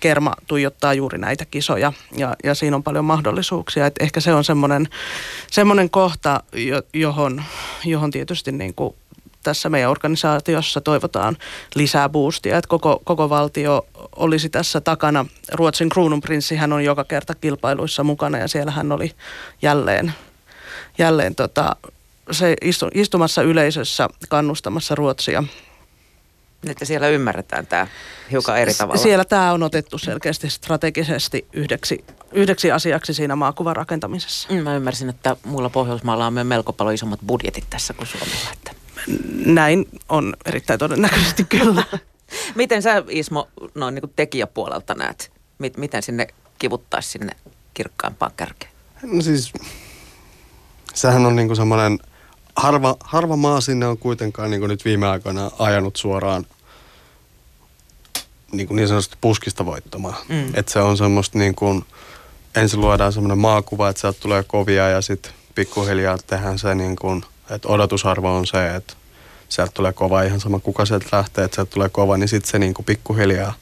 kerma 0.00 0.34
tuijottaa 0.46 0.94
juuri 0.94 1.18
näitä 1.18 1.44
kisoja 1.44 1.92
ja, 2.16 2.36
ja 2.44 2.54
siinä 2.54 2.76
on 2.76 2.82
paljon 2.82 3.04
mahdollisuuksia. 3.04 3.86
Et 3.86 3.94
ehkä 4.00 4.20
se 4.20 4.34
on 4.34 4.44
semmoinen, 4.44 4.88
semmoinen 5.50 5.90
kohta, 5.90 6.42
johon, 6.94 7.42
johon 7.84 8.10
tietysti 8.10 8.52
niin 8.52 8.74
kuin 8.74 8.94
tässä 9.42 9.68
meidän 9.68 9.90
organisaatiossa 9.90 10.80
toivotaan 10.80 11.36
lisää 11.74 12.08
boostia, 12.08 12.58
että 12.58 12.68
koko, 12.68 13.00
koko 13.04 13.30
valtio 13.30 13.86
olisi 14.16 14.48
tässä 14.48 14.80
takana. 14.80 15.26
Ruotsin 15.52 15.88
kruununprinssi 15.88 16.56
hän 16.56 16.72
on 16.72 16.84
joka 16.84 17.04
kerta 17.04 17.34
kilpailuissa 17.34 18.04
mukana 18.04 18.38
ja 18.38 18.48
siellä 18.48 18.72
hän 18.72 18.92
oli 18.92 19.12
jälleen, 19.62 20.14
jälleen 20.98 21.34
tota, 21.34 21.76
se 22.30 22.56
istu, 22.62 22.88
istumassa 22.94 23.42
yleisössä 23.42 24.08
kannustamassa 24.28 24.94
Ruotsia 24.94 25.44
että 26.68 26.84
siellä 26.84 27.08
ymmärretään 27.08 27.66
tämä 27.66 27.86
hiukan 28.30 28.58
eri 28.58 28.74
tavalla. 28.74 29.02
Siellä 29.02 29.24
tämä 29.24 29.52
on 29.52 29.62
otettu 29.62 29.98
selkeästi 29.98 30.50
strategisesti 30.50 31.46
yhdeksi, 31.52 32.04
yhdeksi 32.32 32.72
asiaksi 32.72 33.14
siinä 33.14 33.36
maakuvan 33.36 33.76
rakentamisessa. 33.76 34.48
Mm, 34.52 34.62
mä 34.62 34.76
ymmärsin, 34.76 35.08
että 35.08 35.36
muilla 35.44 35.70
Pohjoismailla 35.70 36.26
on 36.26 36.32
myös 36.32 36.46
melko 36.46 36.72
paljon 36.72 36.94
isommat 36.94 37.20
budjetit 37.26 37.64
tässä 37.70 37.94
kuin 37.94 38.06
Suomella. 38.06 38.52
Että. 38.52 38.72
Näin 39.46 39.88
on 40.08 40.36
erittäin 40.44 40.78
todennäköisesti 40.78 41.44
kyllä. 41.44 41.84
Miten 42.54 42.82
sä 42.82 43.02
Ismo 43.08 43.48
noin 43.74 43.94
niin 43.94 44.02
kuin 44.02 44.12
tekijäpuolelta 44.16 44.94
näet? 44.94 45.32
Miten 45.76 46.02
sinne 46.02 46.26
kivuttaisi 46.58 47.08
sinne 47.08 47.36
kirkkaampaan 47.74 48.32
kärkeen? 48.36 48.72
No 49.02 49.22
siis, 49.22 49.52
sehän 50.94 51.26
on 51.26 51.36
niin 51.36 51.56
semmoinen– 51.56 51.98
harva, 52.56 52.96
harva 53.00 53.36
maa 53.36 53.60
sinne 53.60 53.86
on 53.86 53.98
kuitenkaan 53.98 54.50
niin 54.50 54.68
nyt 54.68 54.84
viime 54.84 55.06
aikoina 55.06 55.50
ajanut 55.58 55.96
suoraan 55.96 56.46
niin, 58.52 58.66
kuin 58.66 58.76
niin 58.76 58.88
sanotusti 58.88 59.16
puskista 59.20 59.66
voittamaan. 59.66 60.16
Mm. 60.28 60.50
Että 60.54 60.72
se 60.72 60.78
on 60.78 60.96
semmoista 60.96 61.38
niin 61.38 61.54
kuin, 61.54 61.84
ensin 62.56 62.80
luodaan 62.80 63.12
semmoinen 63.12 63.38
maakuva, 63.38 63.88
että 63.88 64.00
sieltä 64.00 64.20
tulee 64.20 64.42
kovia 64.42 64.88
ja 64.88 65.00
sitten 65.00 65.32
pikkuhiljaa 65.54 66.18
tehdään 66.26 66.58
se 66.58 66.74
niin 66.74 66.96
kuin, 66.96 67.24
että 67.50 67.68
odotusarvo 67.68 68.36
on 68.36 68.46
se, 68.46 68.74
että 68.74 68.94
sieltä 69.48 69.72
tulee 69.74 69.92
kova 69.92 70.22
ihan 70.22 70.40
sama 70.40 70.58
kuka 70.58 70.86
sieltä 70.86 71.06
lähtee, 71.12 71.44
että 71.44 71.54
sieltä 71.54 71.70
tulee 71.70 71.88
kova, 71.88 72.16
niin 72.16 72.28
sitten 72.28 72.50
se 72.50 72.58
niin 72.58 72.74
kuin 72.74 72.86
pikkuhiljaa 72.86 73.54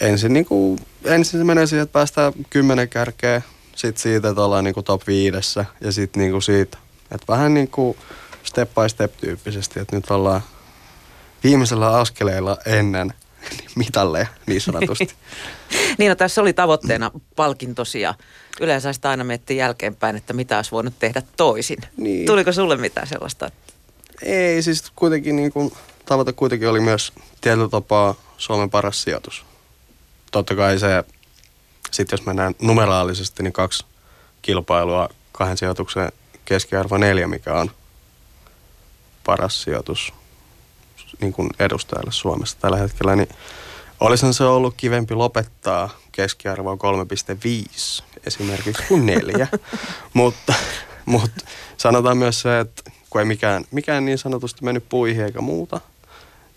ensin, 0.00 0.32
niin 0.32 0.44
kuin, 0.44 0.78
ensin 1.04 1.40
se 1.40 1.44
menee 1.44 1.66
siihen, 1.66 1.82
että 1.82 1.92
päästään 1.92 2.32
kymmenen 2.50 2.88
kärkeä, 2.88 3.42
sitten 3.76 4.02
siitä, 4.02 4.28
että 4.28 4.42
ollaan 4.42 4.64
niin 4.64 4.74
kuin 4.74 4.84
top 4.84 5.06
viidessä 5.06 5.64
ja 5.80 5.92
sitten 5.92 6.20
niin 6.20 6.32
kuin 6.32 6.42
siitä 6.42 6.78
että 7.10 7.24
vähän 7.28 7.54
niin 7.54 7.68
kuin 7.68 7.96
step 8.44 8.70
by 8.74 8.88
step 8.88 9.16
tyyppisesti, 9.16 9.80
että 9.80 9.96
nyt 9.96 10.10
ollaan 10.10 10.42
viimeisellä 11.44 11.98
askeleella 11.98 12.58
ennen 12.66 13.12
mitalleja 13.76 14.26
niin 14.46 14.60
sanotusti. 14.60 15.14
niin 15.98 16.08
no, 16.08 16.14
tässä 16.14 16.40
oli 16.40 16.52
tavoitteena 16.52 17.10
palkintosia. 17.36 18.14
yleensä 18.60 18.92
sitä 18.92 19.10
aina 19.10 19.24
miettii 19.24 19.56
jälkeenpäin, 19.56 20.16
että 20.16 20.32
mitä 20.32 20.56
olisi 20.56 20.70
voinut 20.70 20.94
tehdä 20.98 21.22
toisin. 21.36 21.78
Niin. 21.96 22.26
Tuliko 22.26 22.52
sulle 22.52 22.76
mitään 22.76 23.06
sellaista? 23.06 23.50
Ei, 24.22 24.62
siis 24.62 24.84
kuitenkin 24.96 25.36
niin 25.36 25.52
kuin, 25.52 25.72
tavoite 26.06 26.32
kuitenkin 26.32 26.68
oli 26.68 26.80
myös 26.80 27.12
tietyllä 27.40 27.68
tapaa 27.68 28.14
Suomen 28.36 28.70
paras 28.70 29.02
sijoitus. 29.02 29.44
Totta 30.30 30.54
kai 30.54 30.78
se, 30.78 31.04
sitten 31.90 32.16
jos 32.16 32.26
mennään 32.26 32.54
numeraalisesti, 32.60 33.42
niin 33.42 33.52
kaksi 33.52 33.84
kilpailua 34.42 35.08
kahden 35.32 35.56
sijoituksen 35.56 36.12
keskiarvo 36.50 36.98
neljä, 36.98 37.28
mikä 37.28 37.54
on 37.54 37.70
paras 39.24 39.62
sijoitus 39.62 40.12
niin 41.20 41.32
kuin 41.32 41.50
edustajalle 41.58 42.12
Suomessa 42.12 42.56
tällä 42.60 42.76
hetkellä, 42.76 43.16
niin 43.16 43.28
olisihan 44.00 44.34
se 44.34 44.44
ollut 44.44 44.74
kivempi 44.76 45.14
lopettaa 45.14 45.90
keskiarvoa 46.12 46.74
3,5 46.74 48.04
esimerkiksi 48.26 48.82
kuin 48.88 49.06
neljä. 49.06 49.48
mutta, 50.14 50.54
mutta 51.06 51.44
sanotaan 51.76 52.18
myös 52.18 52.40
se, 52.40 52.60
että 52.60 52.90
kun 53.10 53.20
ei 53.20 53.24
mikään, 53.24 53.64
mikään 53.70 54.04
niin 54.04 54.18
sanotusti 54.18 54.64
mennyt 54.64 54.88
puihin 54.88 55.24
eikä 55.24 55.40
muuta. 55.40 55.80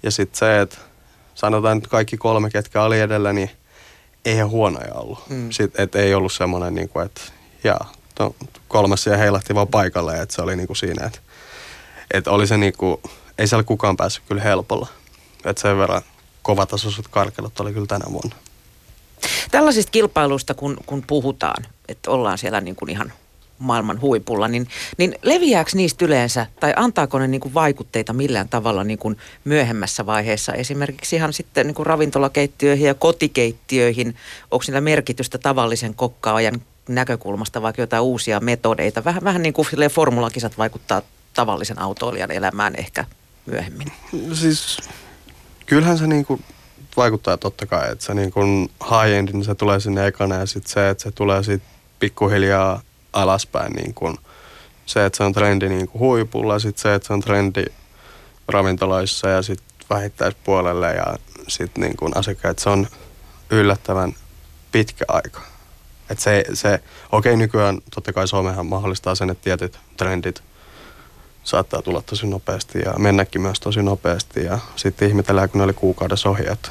Ja 0.03 0.11
sitten 0.11 0.39
se, 0.39 0.61
että 0.61 0.77
sanotaan 1.35 1.77
nyt 1.77 1.87
kaikki 1.87 2.17
kolme, 2.17 2.49
ketkä 2.49 2.83
oli 2.83 2.99
edellä, 2.99 3.33
niin 3.33 3.51
eihän 4.25 4.49
huonoja 4.49 4.93
ollut. 4.93 5.29
Mm. 5.29 5.51
Sitten, 5.51 5.83
että 5.83 5.99
ei 5.99 6.13
ollut 6.13 6.33
semmoinen, 6.33 6.75
niin 6.75 6.89
kuin, 6.89 7.05
että 7.05 7.21
jaa, 7.63 7.91
no, 8.19 8.35
kolmas 8.67 9.05
ja 9.05 9.17
heilahti 9.17 9.55
vaan 9.55 9.67
paikalle, 9.67 10.21
että 10.21 10.35
se 10.35 10.41
oli 10.41 10.55
niinku 10.55 10.75
siinä, 10.75 11.05
että, 11.05 11.19
että 12.13 12.31
oli 12.31 12.47
se 12.47 12.57
niinku, 12.57 13.01
ei 13.37 13.47
siellä 13.47 13.63
kukaan 13.63 13.97
päässyt 13.97 14.23
kyllä 14.27 14.41
helpolla. 14.41 14.87
Että 15.45 15.61
sen 15.61 15.77
verran 15.77 16.01
kovatasoiset 16.41 17.07
karkelut 17.07 17.59
oli 17.59 17.73
kyllä 17.73 17.87
tänä 17.87 18.05
vuonna. 18.11 18.35
Tällaisista 19.51 19.91
kilpailuista, 19.91 20.53
kun, 20.53 20.77
kun 20.85 21.03
puhutaan, 21.07 21.65
että 21.87 22.11
ollaan 22.11 22.37
siellä 22.37 22.61
niin 22.61 22.75
kuin 22.75 22.89
ihan 22.89 23.13
maailman 23.59 24.01
huipulla, 24.01 24.47
niin, 24.47 24.67
niin 24.97 25.15
leviääkö 25.21 25.71
niistä 25.73 26.05
yleensä, 26.05 26.45
tai 26.59 26.73
antaako 26.75 27.19
ne 27.19 27.27
niin 27.27 27.41
kuin 27.41 27.53
vaikutteita 27.53 28.13
millään 28.13 28.49
tavalla 28.49 28.83
niin 28.83 28.99
kuin 28.99 29.17
myöhemmässä 29.43 30.05
vaiheessa, 30.05 30.53
esimerkiksi 30.53 31.15
ihan 31.15 31.33
sitten 31.33 31.67
niin 31.67 31.75
kuin 31.75 31.85
ravintolakeittiöihin 31.85 32.87
ja 32.87 32.93
kotikeittiöihin, 32.93 34.15
onko 34.51 34.63
niillä 34.67 34.81
merkitystä 34.81 35.37
tavallisen 35.37 35.95
kokkaajan 35.95 36.61
näkökulmasta 36.87 37.61
vaikka 37.61 37.81
jotain 37.81 38.03
uusia 38.03 38.39
metodeita. 38.39 39.03
Vähän, 39.03 39.23
vähän 39.23 39.41
niin 39.41 39.53
kuin 39.53 39.67
formulakisat 39.91 40.57
vaikuttaa 40.57 41.01
tavallisen 41.33 41.79
autoilijan 41.79 42.31
elämään 42.31 42.75
ehkä 42.77 43.05
myöhemmin. 43.45 43.91
No 44.27 44.35
siis 44.35 44.77
kyllähän 45.65 45.97
se 45.97 46.07
niin 46.07 46.25
kuin 46.25 46.43
vaikuttaa 46.97 47.37
totta 47.37 47.65
kai, 47.65 47.91
että 47.91 48.05
se 48.05 48.13
niin 48.13 48.31
kuin 48.31 48.71
high-end, 48.83 49.29
niin 49.33 49.45
se 49.45 49.55
tulee 49.55 49.79
sinne 49.79 50.07
ekana 50.07 50.35
ja 50.35 50.45
sitten 50.45 50.73
se, 50.73 50.89
että 50.89 51.03
se 51.03 51.11
tulee 51.11 51.43
sitten 51.43 51.71
pikkuhiljaa 51.99 52.81
alaspäin 53.13 53.73
niin 53.73 53.93
kuin 53.93 54.17
se, 54.85 55.05
että 55.05 55.17
se 55.17 55.23
on 55.23 55.33
trendi 55.33 55.69
niin 55.69 55.87
kuin 55.87 55.99
huipulla, 55.99 56.59
sitten 56.59 56.81
se, 56.81 56.93
että 56.93 57.07
se 57.07 57.13
on 57.13 57.21
trendi 57.21 57.65
ravintoloissa 58.47 59.29
ja 59.29 59.41
sitten 59.41 59.67
vähittäispuolelle 59.89 60.93
ja 60.93 61.17
sitten 61.47 61.81
niin 61.81 61.97
kuin 61.97 62.17
asiakkaat, 62.17 62.59
se 62.59 62.69
on 62.69 62.87
yllättävän 63.49 64.13
pitkä 64.71 65.05
aika. 65.07 65.41
Et 66.09 66.19
se, 66.19 66.43
se, 66.53 66.79
okei 67.11 67.37
nykyään 67.37 67.81
totta 67.95 68.13
kai 68.13 68.27
Suomehan 68.27 68.65
mahdollistaa 68.65 69.15
sen, 69.15 69.29
että 69.29 69.43
tietyt 69.43 69.79
trendit 69.97 70.43
saattaa 71.43 71.81
tulla 71.81 72.01
tosi 72.01 72.27
nopeasti 72.27 72.79
ja 72.79 72.93
mennäkin 72.97 73.41
myös 73.41 73.59
tosi 73.59 73.83
nopeasti 73.83 74.43
ja 74.43 74.59
sitten 74.75 75.07
ihmetellään, 75.07 75.49
kun 75.49 75.59
ne 75.59 75.63
oli 75.63 75.73
kuukaudessa 75.73 76.29
ohi, 76.29 76.43
että, 76.51 76.69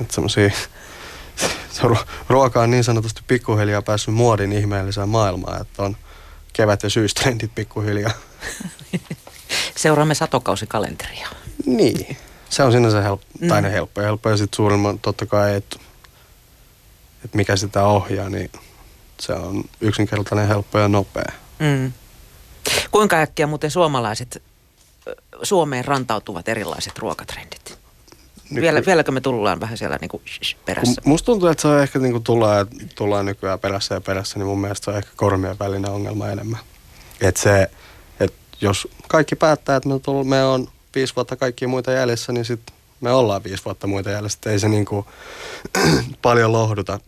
että 0.00 0.14
semmosia, 0.14 0.50
se 1.72 1.82
ruoka 2.28 2.62
on 2.62 2.70
niin 2.70 2.84
sanotusti 2.84 3.22
pikkuhiljaa 3.26 3.82
päässyt 3.82 4.14
muodin 4.14 4.52
ihmeelliseen 4.52 5.08
maailmaan, 5.08 5.60
että 5.60 5.82
on 5.82 5.96
kevät- 6.52 6.82
ja 6.82 6.90
syystrendit 6.90 7.54
pikkuhiljaa. 7.54 8.12
Seuraamme 9.76 10.14
satokausikalenteria. 10.14 11.28
Niin, 11.66 12.16
se 12.50 12.62
on 12.62 12.72
sinänsä 12.72 13.02
helppo, 13.02 13.26
tai 13.48 13.62
mm. 13.62 13.68
helppo 13.68 14.00
ja 14.00 14.06
helppo 14.06 14.30
ja 14.30 14.36
sitten 14.36 14.56
suurimman 14.56 14.98
totta 14.98 15.26
kai, 15.26 15.54
että, 15.54 15.76
että 17.24 17.36
mikä 17.36 17.56
sitä 17.56 17.86
ohjaa, 17.86 18.30
niin 18.30 18.50
se 19.20 19.32
on 19.32 19.64
yksinkertainen, 19.80 20.48
helppo 20.48 20.78
ja 20.78 20.88
nopea. 20.88 21.32
Mm. 21.58 21.92
Kuinka 22.90 23.16
äkkiä 23.16 23.46
muuten 23.46 23.70
suomalaiset 23.70 24.42
Suomeen 25.42 25.84
rantautuvat 25.84 26.48
erilaiset 26.48 26.98
ruokatrendit? 26.98 27.78
Nyky- 28.50 28.60
Vielä, 28.62 28.82
vieläkö 28.86 29.12
me 29.12 29.20
tullaan 29.20 29.60
vähän 29.60 29.78
siellä 29.78 29.98
niin 30.00 30.08
kuin 30.08 30.22
perässä? 30.64 31.02
Musta 31.04 31.26
tuntuu, 31.26 31.48
että 31.48 31.62
se 31.62 31.68
on 31.68 31.82
ehkä 31.82 31.98
niin 31.98 32.12
kuin 32.12 32.24
tullaan, 32.24 32.66
tullaan 32.94 33.26
nykyään 33.26 33.60
perässä 33.60 33.94
ja 33.94 34.00
perässä, 34.00 34.38
niin 34.38 34.46
mun 34.46 34.60
mielestä 34.60 34.84
se 34.84 34.90
on 34.90 34.96
ehkä 34.96 35.10
kormien 35.16 35.58
välinen 35.58 35.90
ongelma 35.90 36.28
enemmän. 36.28 36.60
Että 37.20 37.40
se, 37.40 37.70
että 38.20 38.38
jos 38.60 38.88
kaikki 39.08 39.36
päättää, 39.36 39.76
että 39.76 39.88
me, 39.88 39.98
tull, 39.98 40.24
me 40.24 40.44
on 40.44 40.68
viisi 40.94 41.16
vuotta 41.16 41.36
kaikkia 41.36 41.68
muita 41.68 41.92
jäljessä, 41.92 42.32
niin 42.32 42.44
sitten 42.44 42.76
me 43.00 43.12
ollaan 43.12 43.44
viisi 43.44 43.64
vuotta 43.64 43.86
muita 43.86 44.10
jäljessä. 44.10 44.50
Ei 44.50 44.58
se 44.58 44.68
niin 44.68 44.84
kuin, 44.84 45.06
paljon 46.22 46.52
lohduta 46.52 47.00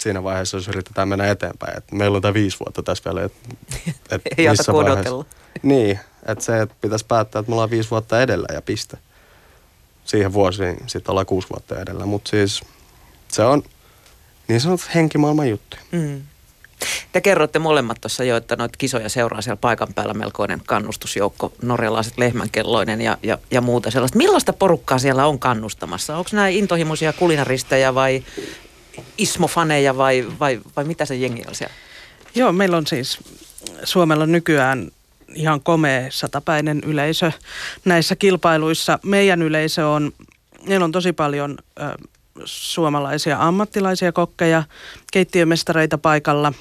siinä 0.00 0.22
vaiheessa, 0.22 0.56
jos 0.56 0.68
yritetään 0.68 1.08
mennä 1.08 1.30
eteenpäin. 1.30 1.78
Et 1.78 1.92
meillä 1.92 2.16
on 2.16 2.22
tämä 2.22 2.34
viisi 2.34 2.56
vuotta 2.60 2.82
tässä 2.82 3.04
vielä. 3.04 3.24
Et, 3.24 3.32
et 4.10 4.22
Ei 4.38 4.48
missä 4.48 4.72
vaiheessa- 4.72 4.92
odotella. 4.92 5.24
Niin, 5.62 6.00
että 6.26 6.44
se, 6.44 6.60
että 6.60 6.74
pitäisi 6.80 7.06
päättää, 7.06 7.40
että 7.40 7.50
me 7.50 7.54
ollaan 7.54 7.70
viisi 7.70 7.90
vuotta 7.90 8.22
edellä 8.22 8.46
ja 8.52 8.62
piste. 8.62 8.98
Siihen 10.04 10.32
vuosiin 10.32 10.76
sitten 10.86 11.10
ollaan 11.10 11.26
kuusi 11.26 11.48
vuotta 11.50 11.80
edellä. 11.80 12.06
Mutta 12.06 12.30
siis 12.30 12.62
se 13.28 13.42
on 13.42 13.62
niin 14.48 14.60
sanottu 14.60 14.86
henkimaailman 14.94 15.48
juttu. 15.48 15.76
Mm. 15.92 16.22
Te 17.12 17.20
kerroitte 17.20 17.58
molemmat 17.58 18.00
tuossa 18.00 18.24
jo, 18.24 18.36
että 18.36 18.56
noita 18.56 18.76
kisoja 18.78 19.08
seuraa 19.08 19.42
siellä 19.42 19.56
paikan 19.60 19.88
päällä 19.94 20.14
melkoinen 20.14 20.62
kannustusjoukko, 20.66 21.52
norjalaiset 21.62 22.18
lehmänkelloinen 22.18 23.00
ja, 23.00 23.18
ja, 23.22 23.38
ja 23.50 23.60
muuta 23.60 23.90
sellaista. 23.90 24.18
Millaista 24.18 24.52
porukkaa 24.52 24.98
siellä 24.98 25.26
on 25.26 25.38
kannustamassa? 25.38 26.16
Onko 26.16 26.30
nämä 26.32 26.48
intohimoisia 26.48 27.12
kulinaristeja 27.12 27.94
vai 27.94 28.24
ismofaneja 29.18 29.96
vai, 29.96 30.26
vai, 30.40 30.60
vai 30.76 30.84
mitä 30.84 31.04
se 31.04 31.14
jengi 31.16 31.42
on 31.48 31.54
siellä? 31.54 31.74
Joo, 32.34 32.52
meillä 32.52 32.76
on 32.76 32.86
siis 32.86 33.18
Suomella 33.84 34.26
nykyään 34.26 34.90
ihan 35.34 35.60
komea 35.60 36.06
satapäinen 36.10 36.80
yleisö 36.86 37.32
näissä 37.84 38.16
kilpailuissa. 38.16 38.98
Meidän 39.04 39.42
yleisö 39.42 39.88
on, 39.88 40.12
meillä 40.66 40.84
on 40.84 40.92
tosi 40.92 41.12
paljon 41.12 41.58
ö, 41.80 41.98
suomalaisia 42.44 43.36
ammattilaisia 43.40 44.12
kokkeja, 44.12 44.62
keittiömestareita 45.12 45.98
paikalla. 45.98 46.52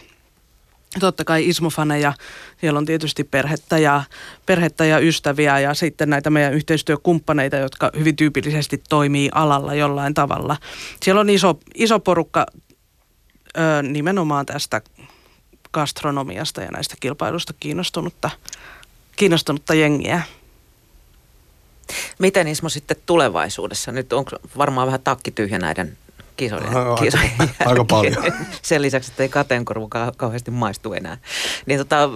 Totta 1.00 1.26
kai 1.26 1.50
ismofaneja, 1.50 2.14
siellä 2.62 2.78
on 2.78 2.86
tietysti 2.86 3.24
perhettä 3.24 3.78
ja, 3.78 4.04
perhettä 4.46 4.86
ja 4.86 5.00
ystäviä 5.00 5.60
ja 5.60 5.74
sitten 5.74 6.10
näitä 6.10 6.30
meidän 6.30 6.54
yhteistyökumppaneita, 6.54 7.58
jotka 7.58 7.92
hyvin 7.98 8.16
tyypillisesti 8.16 8.84
toimii 8.90 9.30
alalla 9.34 9.74
jollain 9.74 10.14
tavalla. 10.14 10.58
Siellä 11.04 11.22
on 11.22 11.30
iso, 11.30 11.60
iso 11.76 12.00
porukka 12.00 12.46
ö, 13.58 13.84
nimenomaan 13.84 14.46
tästä 14.46 14.82
gastronomiasta 15.74 16.62
ja 16.62 16.72
näistä 16.72 16.96
kilpailusta 17.00 17.54
kiinnostunutta, 17.60 18.30
kiinnostunutta 19.16 19.74
jengiä. 19.74 20.22
Miten 22.20 22.48
Ismo 22.48 22.70
sitten 22.70 22.98
tulevaisuudessa? 23.06 23.92
Nyt 23.92 24.14
on 24.14 24.26
varmaan 24.58 24.88
vähän 24.88 25.02
takki 25.04 25.32
tyhjä 25.32 25.60
näiden 25.60 25.98
kisojen, 26.38 26.68
Aika- 26.68 26.96
kisojen 26.96 27.32
aika 27.40 27.54
jälkeen. 27.66 27.88
paljon. 27.88 28.34
Sen 28.62 28.82
lisäksi, 28.82 29.12
että 29.12 29.24
ei 29.24 29.30
kateenkorvu 29.30 29.86
kau- 29.96 30.14
kauheasti 30.18 30.52
maistu 30.52 30.94
enää. 30.94 31.18
Niin 31.66 31.80
tota, 31.80 32.10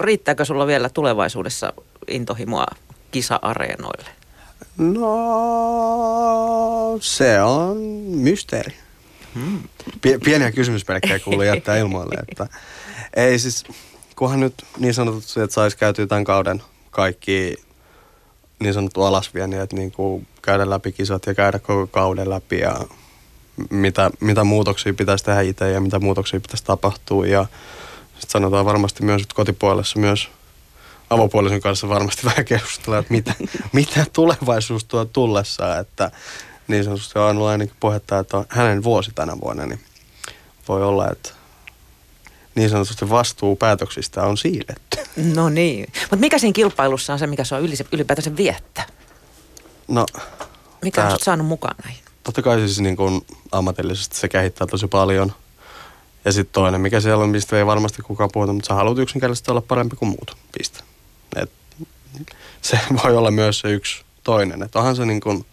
riittääkö 0.00 0.44
sulla 0.44 0.66
vielä 0.66 0.88
tulevaisuudessa 0.88 1.72
intohimoa 2.08 2.66
kisa-areenoille? 3.10 4.08
No, 4.78 5.08
se 7.00 7.42
on 7.42 7.76
mysteeri. 8.06 8.74
Pie- 10.06 10.18
pieniä 10.24 10.52
kysymysmerkkejä 10.52 11.18
kuuluu 11.18 11.42
jättää 11.42 11.76
ilmoille. 11.76 12.14
Että 12.28 12.46
ei 13.16 13.38
siis, 13.38 13.64
kunhan 14.16 14.40
nyt 14.40 14.54
niin 14.78 14.94
sanotusti, 14.94 15.40
että 15.40 15.54
saisi 15.54 15.78
käytyä 15.78 16.06
tämän 16.06 16.24
kauden 16.24 16.62
kaikki 16.90 17.56
niin 18.60 18.74
sanottu 18.74 19.02
alasvieni, 19.02 19.56
että 19.56 19.76
niin 19.76 19.92
kuin 19.92 20.26
käydä 20.42 20.70
läpi 20.70 20.92
kisat 20.92 21.26
ja 21.26 21.34
käydä 21.34 21.58
koko 21.58 21.86
kauden 21.86 22.30
läpi 22.30 22.58
ja 22.58 22.80
mitä, 23.70 24.10
mitä 24.20 24.44
muutoksia 24.44 24.94
pitäisi 24.94 25.24
tehdä 25.24 25.40
itse 25.40 25.70
ja 25.70 25.80
mitä 25.80 25.98
muutoksia 25.98 26.40
pitäisi 26.40 26.64
tapahtua. 26.64 27.26
Ja 27.26 27.46
sitten 28.04 28.30
sanotaan 28.30 28.64
varmasti 28.66 29.04
myös, 29.04 29.22
että 29.22 29.34
kotipuolessa 29.34 29.98
myös 29.98 30.28
avopuolisen 31.10 31.60
kanssa 31.60 31.88
varmasti 31.88 32.26
vähän 32.30 32.44
keskustellaan, 32.44 33.00
että 33.02 33.14
mitä, 33.14 33.34
mitä 33.72 34.06
tulevaisuus 34.12 34.84
tuo 34.84 35.04
tullessaan, 35.04 35.80
että 35.80 36.10
niin 36.68 36.84
sanotusti 36.84 37.18
on 37.18 37.24
ollut 37.24 37.46
ainakin 37.46 37.76
puhetta, 37.80 38.18
että 38.18 38.36
on 38.36 38.44
hänen 38.48 38.82
vuosi 38.82 39.10
tänä 39.14 39.36
vuonna, 39.44 39.66
niin 39.66 39.80
voi 40.68 40.84
olla, 40.84 41.10
että 41.10 41.30
niin 42.54 42.70
sanotusti 42.70 43.10
vastuu 43.10 43.56
päätöksistä 43.56 44.22
on 44.22 44.36
siirretty. 44.36 44.98
No 45.34 45.48
niin. 45.48 45.92
Mutta 46.00 46.16
mikä 46.16 46.38
siinä 46.38 46.52
kilpailussa 46.52 47.12
on 47.12 47.18
se, 47.18 47.26
mikä 47.26 47.44
se 47.44 47.54
on 47.54 47.62
ylipäätänsä 47.92 48.36
viettää? 48.36 48.86
No, 49.88 50.06
Mikä 50.82 51.00
on 51.00 51.08
Tää- 51.08 51.16
sut 51.16 51.22
saanut 51.22 51.46
mukaan 51.46 51.76
näihin? 51.84 52.04
Totta 52.30 52.42
kai 52.42 52.58
siis 52.58 52.80
niin 52.80 52.96
kuin 52.96 53.26
ammatillisesti 53.52 54.16
se 54.16 54.28
kehittää 54.28 54.66
tosi 54.66 54.86
paljon. 54.86 55.32
Ja 56.24 56.32
sitten 56.32 56.52
toinen, 56.52 56.80
mikä 56.80 57.00
siellä 57.00 57.24
on, 57.24 57.30
mistä 57.30 57.58
ei 57.58 57.66
varmasti 57.66 58.02
kukaan 58.02 58.30
puhuta, 58.32 58.52
mutta 58.52 58.68
sä 58.68 58.74
haluat 58.74 58.98
yksinkertaisesti 58.98 59.50
olla 59.50 59.60
parempi 59.60 59.96
kuin 59.96 60.08
muut. 60.08 60.36
Piste. 60.58 60.80
Et 61.36 61.50
se 62.62 62.80
voi 63.04 63.16
olla 63.16 63.30
myös 63.30 63.58
se 63.58 63.70
yksi 63.70 64.02
toinen. 64.24 64.62
Että 64.62 64.78
onhan 64.78 64.96
se 64.96 65.06
niin 65.06 65.20
kuin, 65.20 65.46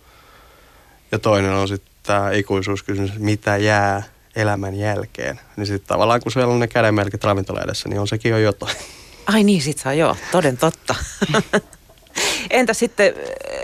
ja 1.12 1.20
toinen 1.20 1.52
on 1.52 1.68
sitten 1.68 1.92
tämä 2.04 2.32
ikuisuuskysymys, 2.32 3.20
mitä 3.20 3.58
jää 3.58 4.04
elämän 4.36 4.76
jälkeen. 4.76 5.40
Niin 5.56 5.68
sitten 5.68 5.88
tavallaan 5.88 6.22
kun 6.22 6.32
siellä 6.32 6.54
on 6.54 6.60
ne 6.60 6.68
kädenmerkit 6.68 7.24
ravintola 7.24 7.62
edessä, 7.62 7.90
niin 7.90 8.00
on 8.00 8.08
sekin 8.08 8.32
jo 8.32 8.38
jotain. 8.38 8.76
Ai 9.34 9.44
niin, 9.44 9.62
sit 9.62 9.78
saa 9.78 9.94
joo, 9.94 10.16
toden 10.32 10.58
totta. 10.58 10.96
Entä 12.50 12.74
sitten 12.74 13.14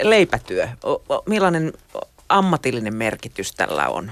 leipätyö? 0.01 0.67
O- 0.83 1.03
o- 1.13 1.23
millainen 1.25 1.73
ammatillinen 2.29 2.95
merkitys 2.95 3.51
tällä 3.51 3.89
on? 3.89 4.11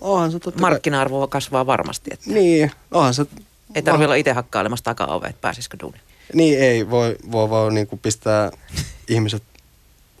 Onhan 0.00 0.32
se 0.32 0.38
totta 0.38 0.60
Markkina-arvo 0.60 1.28
kasvaa 1.28 1.66
varmasti. 1.66 2.10
Että 2.12 2.30
Niin, 2.30 2.70
onhan 2.90 3.14
se... 3.14 3.26
ei 3.74 3.82
tarvitse 3.82 4.04
olla 4.04 4.14
itse 4.14 4.32
hakkailemassa 4.32 4.84
takaove, 4.84 5.26
että 5.26 5.40
pääsisikö 5.40 5.76
duuniin. 5.82 6.02
Niin 6.34 6.60
ei, 6.60 6.90
voi, 6.90 7.16
voi 7.32 7.50
vaan 7.50 7.74
niin 7.74 7.86
kuin 7.86 7.98
pistää 7.98 8.50
ihmiset 9.08 9.42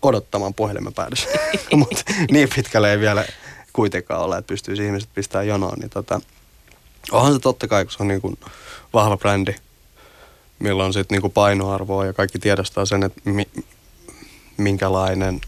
odottamaan 0.02 0.54
puhelimen 0.54 0.94
päädyssä. 0.94 1.28
Mutta 1.76 2.02
niin 2.30 2.48
pitkälle 2.54 2.90
ei 2.90 3.00
vielä 3.00 3.24
kuitenkaan 3.72 4.20
ole, 4.20 4.38
että 4.38 4.48
pystyisi 4.48 4.86
ihmiset 4.86 5.08
pistämään 5.14 5.48
jonoon. 5.48 5.78
Niin 5.78 5.90
tota, 5.90 6.20
onhan 7.12 7.32
se 7.32 7.38
totta 7.38 7.68
kai, 7.68 7.84
kun 7.84 7.92
se 7.92 8.02
on 8.02 8.08
niin 8.08 8.20
kuin 8.20 8.38
vahva 8.92 9.16
brändi, 9.16 9.54
millä 10.58 10.84
on 10.84 10.92
sitten 10.92 11.14
niin 11.14 11.22
kuin 11.22 11.32
painoarvoa 11.32 12.06
ja 12.06 12.12
kaikki 12.12 12.38
tiedostaa 12.38 12.86
sen, 12.86 13.02
että 13.02 13.20
mi, 13.24 13.48
minkälainen. 14.56 15.40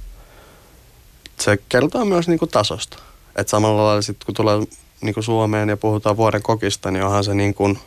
Se 1.45 1.59
kertoo 1.69 2.05
myös 2.05 2.29
niin 2.29 2.39
kuin 2.39 2.51
tasosta. 2.51 2.99
Että 3.37 3.51
samalla 3.51 3.85
lailla 3.85 4.03
sitten 4.03 4.27
kun 4.27 4.35
tulee 4.35 4.57
niin 5.01 5.15
kuin 5.15 5.25
Suomeen 5.25 5.69
ja 5.69 5.77
puhutaan 5.77 6.17
vuoden 6.17 6.43
kokista, 6.43 6.91
niin 6.91 7.05
onhan 7.05 7.25
se 7.25 7.35
niin 7.35 7.55
kuin 7.55 7.79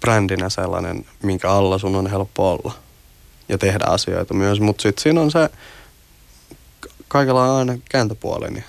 brändinä 0.00 0.48
sellainen, 0.48 1.06
minkä 1.22 1.50
alla 1.50 1.78
sun 1.78 1.96
on 1.96 2.06
helppo 2.06 2.52
olla 2.52 2.72
ja 3.48 3.58
tehdä 3.58 3.84
asioita 3.86 4.34
myös. 4.34 4.60
Mutta 4.60 4.82
sitten 4.82 5.02
siinä 5.02 5.20
on 5.20 5.30
se, 5.30 5.50
ka- 6.80 6.88
kaikella 7.08 7.44
on 7.44 7.58
aina 7.58 7.78
kääntöpuoli. 7.90 8.50
Niin, 8.50 8.64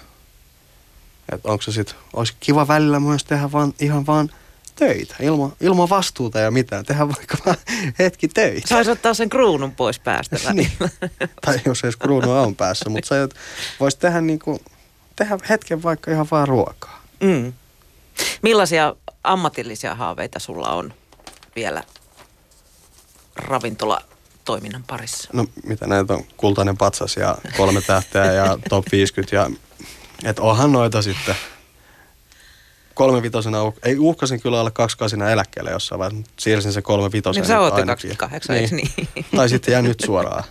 että 1.31 1.51
onko 1.51 1.61
se 1.61 1.71
sitten, 1.71 1.95
olisi 2.13 2.33
kiva 2.39 2.67
välillä 2.67 2.99
myös 2.99 3.23
tehdä 3.23 3.51
vaan, 3.51 3.73
ihan 3.79 4.05
vaan 4.05 4.29
töitä, 4.79 5.15
ilman, 5.19 5.53
ilman 5.61 5.89
vastuuta 5.89 6.39
ja 6.39 6.51
mitään. 6.51 6.85
Tehdä 6.85 7.07
vaikka 7.07 7.37
vaan 7.45 7.57
hetki 7.99 8.27
töitä. 8.27 8.67
Saisi 8.67 8.91
ottaa 8.91 9.13
sen 9.13 9.29
kruunun 9.29 9.71
pois 9.75 9.99
päästä 9.99 10.37
niin. 10.53 10.71
tai 11.45 11.61
jos 11.65 11.83
edes 11.83 11.97
kruunu 11.97 12.31
on 12.31 12.55
päässä, 12.55 12.89
mutta 12.89 13.15
voisi 13.79 13.99
tehdä, 13.99 14.21
niinku, 14.21 14.61
tehdä 15.15 15.37
hetken 15.49 15.83
vaikka 15.83 16.11
ihan 16.11 16.27
vaan 16.31 16.47
ruokaa. 16.47 17.03
Mm. 17.19 17.53
Millaisia 18.41 18.95
ammatillisia 19.23 19.95
haaveita 19.95 20.39
sulla 20.39 20.69
on 20.69 20.93
vielä 21.55 21.83
ravintolatoiminnan 23.35 24.83
parissa? 24.87 25.29
No 25.33 25.45
mitä 25.63 25.87
näitä 25.87 26.13
on, 26.13 26.23
kultainen 26.37 26.77
patsas 26.77 27.17
ja 27.17 27.37
kolme 27.57 27.81
tähteä 27.81 28.25
ja 28.33 28.57
top 28.69 28.85
50 28.91 29.35
ja 29.35 29.49
et 30.23 30.39
onhan 30.39 30.71
noita 30.71 31.01
sitten. 31.01 31.35
Kolme 32.99 33.21
vitosena, 33.21 33.57
uh- 33.69 33.79
ei 33.83 33.99
uhkasin 33.99 34.41
kyllä 34.41 34.59
olla 34.59 34.71
kaksikasina 34.71 35.29
eläkkeelle 35.29 35.71
jossain 35.71 35.99
vaiheessa, 35.99 36.17
mutta 36.17 36.33
siirsin 36.37 36.73
se 36.73 36.81
kolme 36.81 37.11
vitosena. 37.11 37.41
Niin 37.41 37.47
sä 37.47 37.59
oot 37.59 37.73
jo 37.73 37.79
ainakin. 37.79 38.17
28, 38.17 38.55
eikö 38.55 38.75
niin? 38.75 39.25
Tai 39.35 39.49
sitten 39.49 39.71
jää 39.71 39.81
nyt 39.81 39.99
suoraan 40.05 40.43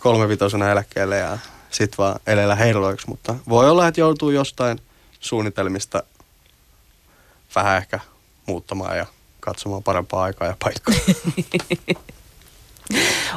kolme 0.00 0.28
vitosena 0.28 0.70
eläkkeelle 0.70 1.18
ja 1.18 1.38
sit 1.70 1.98
vaan 1.98 2.20
elellä 2.26 2.54
herroiksi, 2.54 3.08
mutta 3.08 3.34
voi 3.48 3.70
olla, 3.70 3.88
että 3.88 4.00
joutuu 4.00 4.30
jostain 4.30 4.80
suunnitelmista 5.20 6.02
vähän 7.54 7.76
ehkä 7.76 8.00
muuttamaan 8.46 8.98
ja 8.98 9.06
katsomaan 9.40 9.82
parempaa 9.82 10.22
aikaa 10.22 10.48
ja 10.48 10.56
paikkaa. 10.58 10.94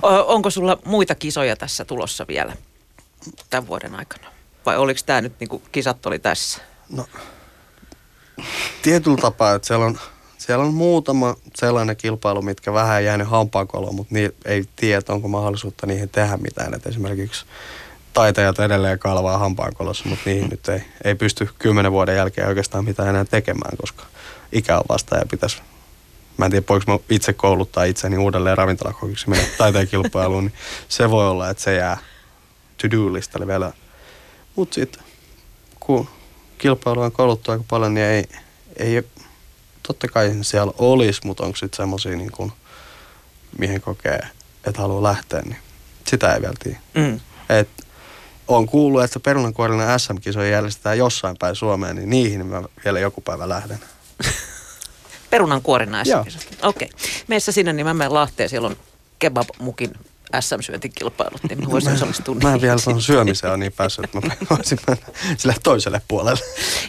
Onko 0.27 0.49
sulla 0.49 0.77
muita 0.85 1.15
kisoja 1.15 1.55
tässä 1.55 1.85
tulossa 1.85 2.27
vielä 2.27 2.53
tämän 3.49 3.67
vuoden 3.67 3.95
aikana? 3.95 4.27
Vai 4.65 4.77
oliko 4.77 4.99
tämä 5.05 5.21
nyt 5.21 5.39
niinku 5.39 5.61
kisat 5.71 6.05
oli 6.05 6.19
tässä? 6.19 6.61
No, 6.89 7.05
tietyllä 8.81 9.17
tapaa, 9.17 9.55
että 9.55 9.67
siellä 9.67 9.85
on, 9.85 9.99
siellä 10.37 10.65
on 10.65 10.73
muutama 10.73 11.35
sellainen 11.55 11.97
kilpailu, 11.97 12.41
mitkä 12.41 12.73
vähän 12.73 13.05
jäänyt 13.05 13.27
hampaankoloon, 13.27 13.95
mutta 13.95 14.13
niin 14.13 14.31
ei 14.45 14.65
tiedä, 14.75 15.01
onko 15.09 15.27
mahdollisuutta 15.27 15.87
niihin 15.87 16.09
tehdä 16.09 16.37
mitään. 16.37 16.73
Et 16.73 16.87
esimerkiksi 16.87 17.45
taitajat 18.13 18.59
edelleen 18.59 18.99
kalvaa 18.99 19.37
hampaankolossa, 19.37 20.09
mutta 20.09 20.29
niihin 20.29 20.49
nyt 20.49 20.69
ei, 20.69 20.81
ei 21.03 21.15
pysty 21.15 21.49
kymmenen 21.59 21.91
vuoden 21.91 22.15
jälkeen 22.15 22.47
oikeastaan 22.47 22.85
mitään 22.85 23.09
enää 23.09 23.25
tekemään, 23.25 23.77
koska 23.77 24.03
ikä 24.51 24.77
on 24.77 24.85
vasta 24.89 25.15
ja 25.15 25.25
pitäisi 25.31 25.61
mä 26.37 26.45
en 26.45 26.51
tiedä 26.51 26.65
voiko 26.69 26.91
mä 26.91 26.99
itse 27.09 27.33
kouluttaa 27.33 27.83
itseni 27.83 28.17
uudelleen 28.17 28.57
ravintolakokiksi 28.57 29.29
mennä 29.29 29.47
taiteen 29.57 29.87
kilpailuun, 29.87 30.45
niin 30.45 30.53
se 30.87 31.09
voi 31.09 31.29
olla, 31.29 31.49
että 31.49 31.63
se 31.63 31.75
jää 31.75 31.97
to-do-listalle 32.81 33.47
vielä. 33.47 33.73
Mutta 34.55 34.75
sitten 34.75 35.03
kun 35.79 36.07
kilpailu 36.57 37.01
on 37.01 37.11
kouluttu 37.11 37.51
aika 37.51 37.63
paljon, 37.67 37.93
niin 37.93 38.05
ei, 38.05 38.23
ei 38.75 39.03
totta 39.83 40.07
kai 40.07 40.31
siellä 40.41 40.73
olisi, 40.77 41.21
mutta 41.23 41.43
onko 41.43 41.55
sitten 41.55 41.77
semmoisia 41.77 42.15
niin 42.15 42.31
kuin, 42.31 42.51
mihin 43.57 43.81
kokee, 43.81 44.19
että 44.65 44.81
haluaa 44.81 45.03
lähteä, 45.03 45.41
niin 45.41 45.57
sitä 46.07 46.33
ei 46.33 46.41
vielä 46.41 46.55
tiedä. 46.63 46.79
Mm. 46.93 47.19
Et 47.49 47.69
on 48.47 48.65
kuullut, 48.65 49.03
että 49.03 49.19
perunankuorinen 49.19 49.99
SM-kisoja 49.99 50.49
järjestetään 50.49 50.97
jossain 50.97 51.37
päin 51.39 51.55
Suomeen, 51.55 51.95
niin 51.95 52.09
niihin 52.09 52.45
mä 52.45 52.63
vielä 52.85 52.99
joku 52.99 53.21
päivä 53.21 53.49
lähden. 53.49 53.79
Perunankuorina 55.29 56.03
SM-kisoja? 56.03 56.45
Okei. 56.61 56.89
Okay. 56.95 57.09
Meissä 57.27 57.51
sinne, 57.51 57.73
niin 57.73 57.85
mä 57.85 57.93
menen 57.93 58.13
Lahteen, 58.13 58.49
siellä 58.49 58.67
on 58.67 58.77
kebab-mukin 59.19 59.93
SM-syöntikilpailut, 60.39 61.43
niin 61.49 61.63
mä 61.63 61.71
voisin 61.71 61.93
osallistua 61.93 62.35
Mä 62.35 62.53
en 62.53 62.61
vielä 62.61 62.79
tuohon 62.83 63.01
syömiseen 63.01 63.51
ole 63.51 63.57
niin 63.57 63.71
päässyt, 63.71 64.05
että 64.05 64.19
mä 64.21 64.35
voisin 64.49 64.77
mennä 64.87 65.05
sille 65.37 65.55
toiselle 65.63 66.01
puolelle. 66.07 66.39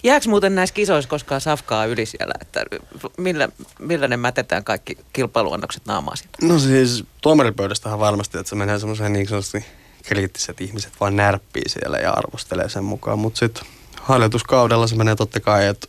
Jääkö 0.05 0.29
muuten 0.29 0.55
näissä 0.55 0.75
kisoissa 0.75 1.11
koskaan 1.11 1.41
safkaa 1.41 1.85
yli 1.85 2.07
siellä, 2.07 2.35
että 2.41 2.65
millä, 3.19 3.49
millä 3.79 4.09
ne 4.09 4.17
mätetään 4.17 4.65
kaikki 4.65 4.99
kilpailuannokset 5.13 5.87
naamaa 5.87 6.15
No 6.43 6.59
siis 6.59 7.05
tuomaripöydästähän 7.21 7.99
varmasti, 7.99 8.39
että 8.39 8.51
se 8.51 8.57
menee 8.57 8.79
semmoiseen 8.79 9.13
niin 9.13 9.29
sanotusti 9.29 9.65
kriittiset 10.03 10.61
ihmiset 10.61 10.93
vaan 11.01 11.17
närppii 11.17 11.69
siellä 11.69 11.99
ja 11.99 12.13
arvostelee 12.13 12.69
sen 12.69 12.85
mukaan, 12.85 13.19
mutta 13.19 13.39
sitten 13.39 13.65
hallituskaudella 14.01 14.87
se 14.87 14.97
menee 14.97 15.17
totta 15.17 15.41
kai, 15.41 15.67
että 15.67 15.89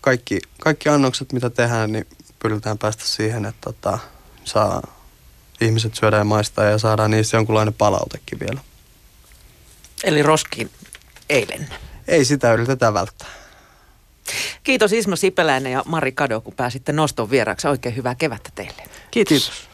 kaikki, 0.00 0.38
kaikki 0.60 0.88
annokset, 0.88 1.32
mitä 1.32 1.50
tehdään, 1.50 1.92
niin 1.92 2.06
pyritään 2.38 2.78
päästä 2.78 3.04
siihen, 3.04 3.44
että 3.44 3.72
tota, 3.72 3.98
saa 4.44 4.82
ihmiset 5.60 5.94
syödään 5.94 6.20
ja 6.20 6.24
maistaa 6.24 6.64
ja 6.64 6.78
saadaan 6.78 7.10
niissä 7.10 7.36
jonkunlainen 7.36 7.74
palautekin 7.74 8.40
vielä. 8.40 8.60
Eli 10.04 10.22
roskiin 10.22 10.70
eilen. 11.28 11.68
Ei 12.08 12.24
sitä 12.24 12.52
yritetä 12.52 12.94
välttää. 12.94 13.28
Kiitos 14.62 14.92
Ismo 14.92 15.16
Sipeläinen 15.16 15.72
ja 15.72 15.82
Mari 15.86 16.12
Kado, 16.12 16.40
kun 16.40 16.54
pääsitte 16.54 16.92
noston 16.92 17.30
vieraksi. 17.30 17.68
Oikein 17.68 17.96
hyvää 17.96 18.14
kevättä 18.14 18.50
teille. 18.54 18.82
Kiitos. 19.10 19.28
Kiitos. 19.28 19.67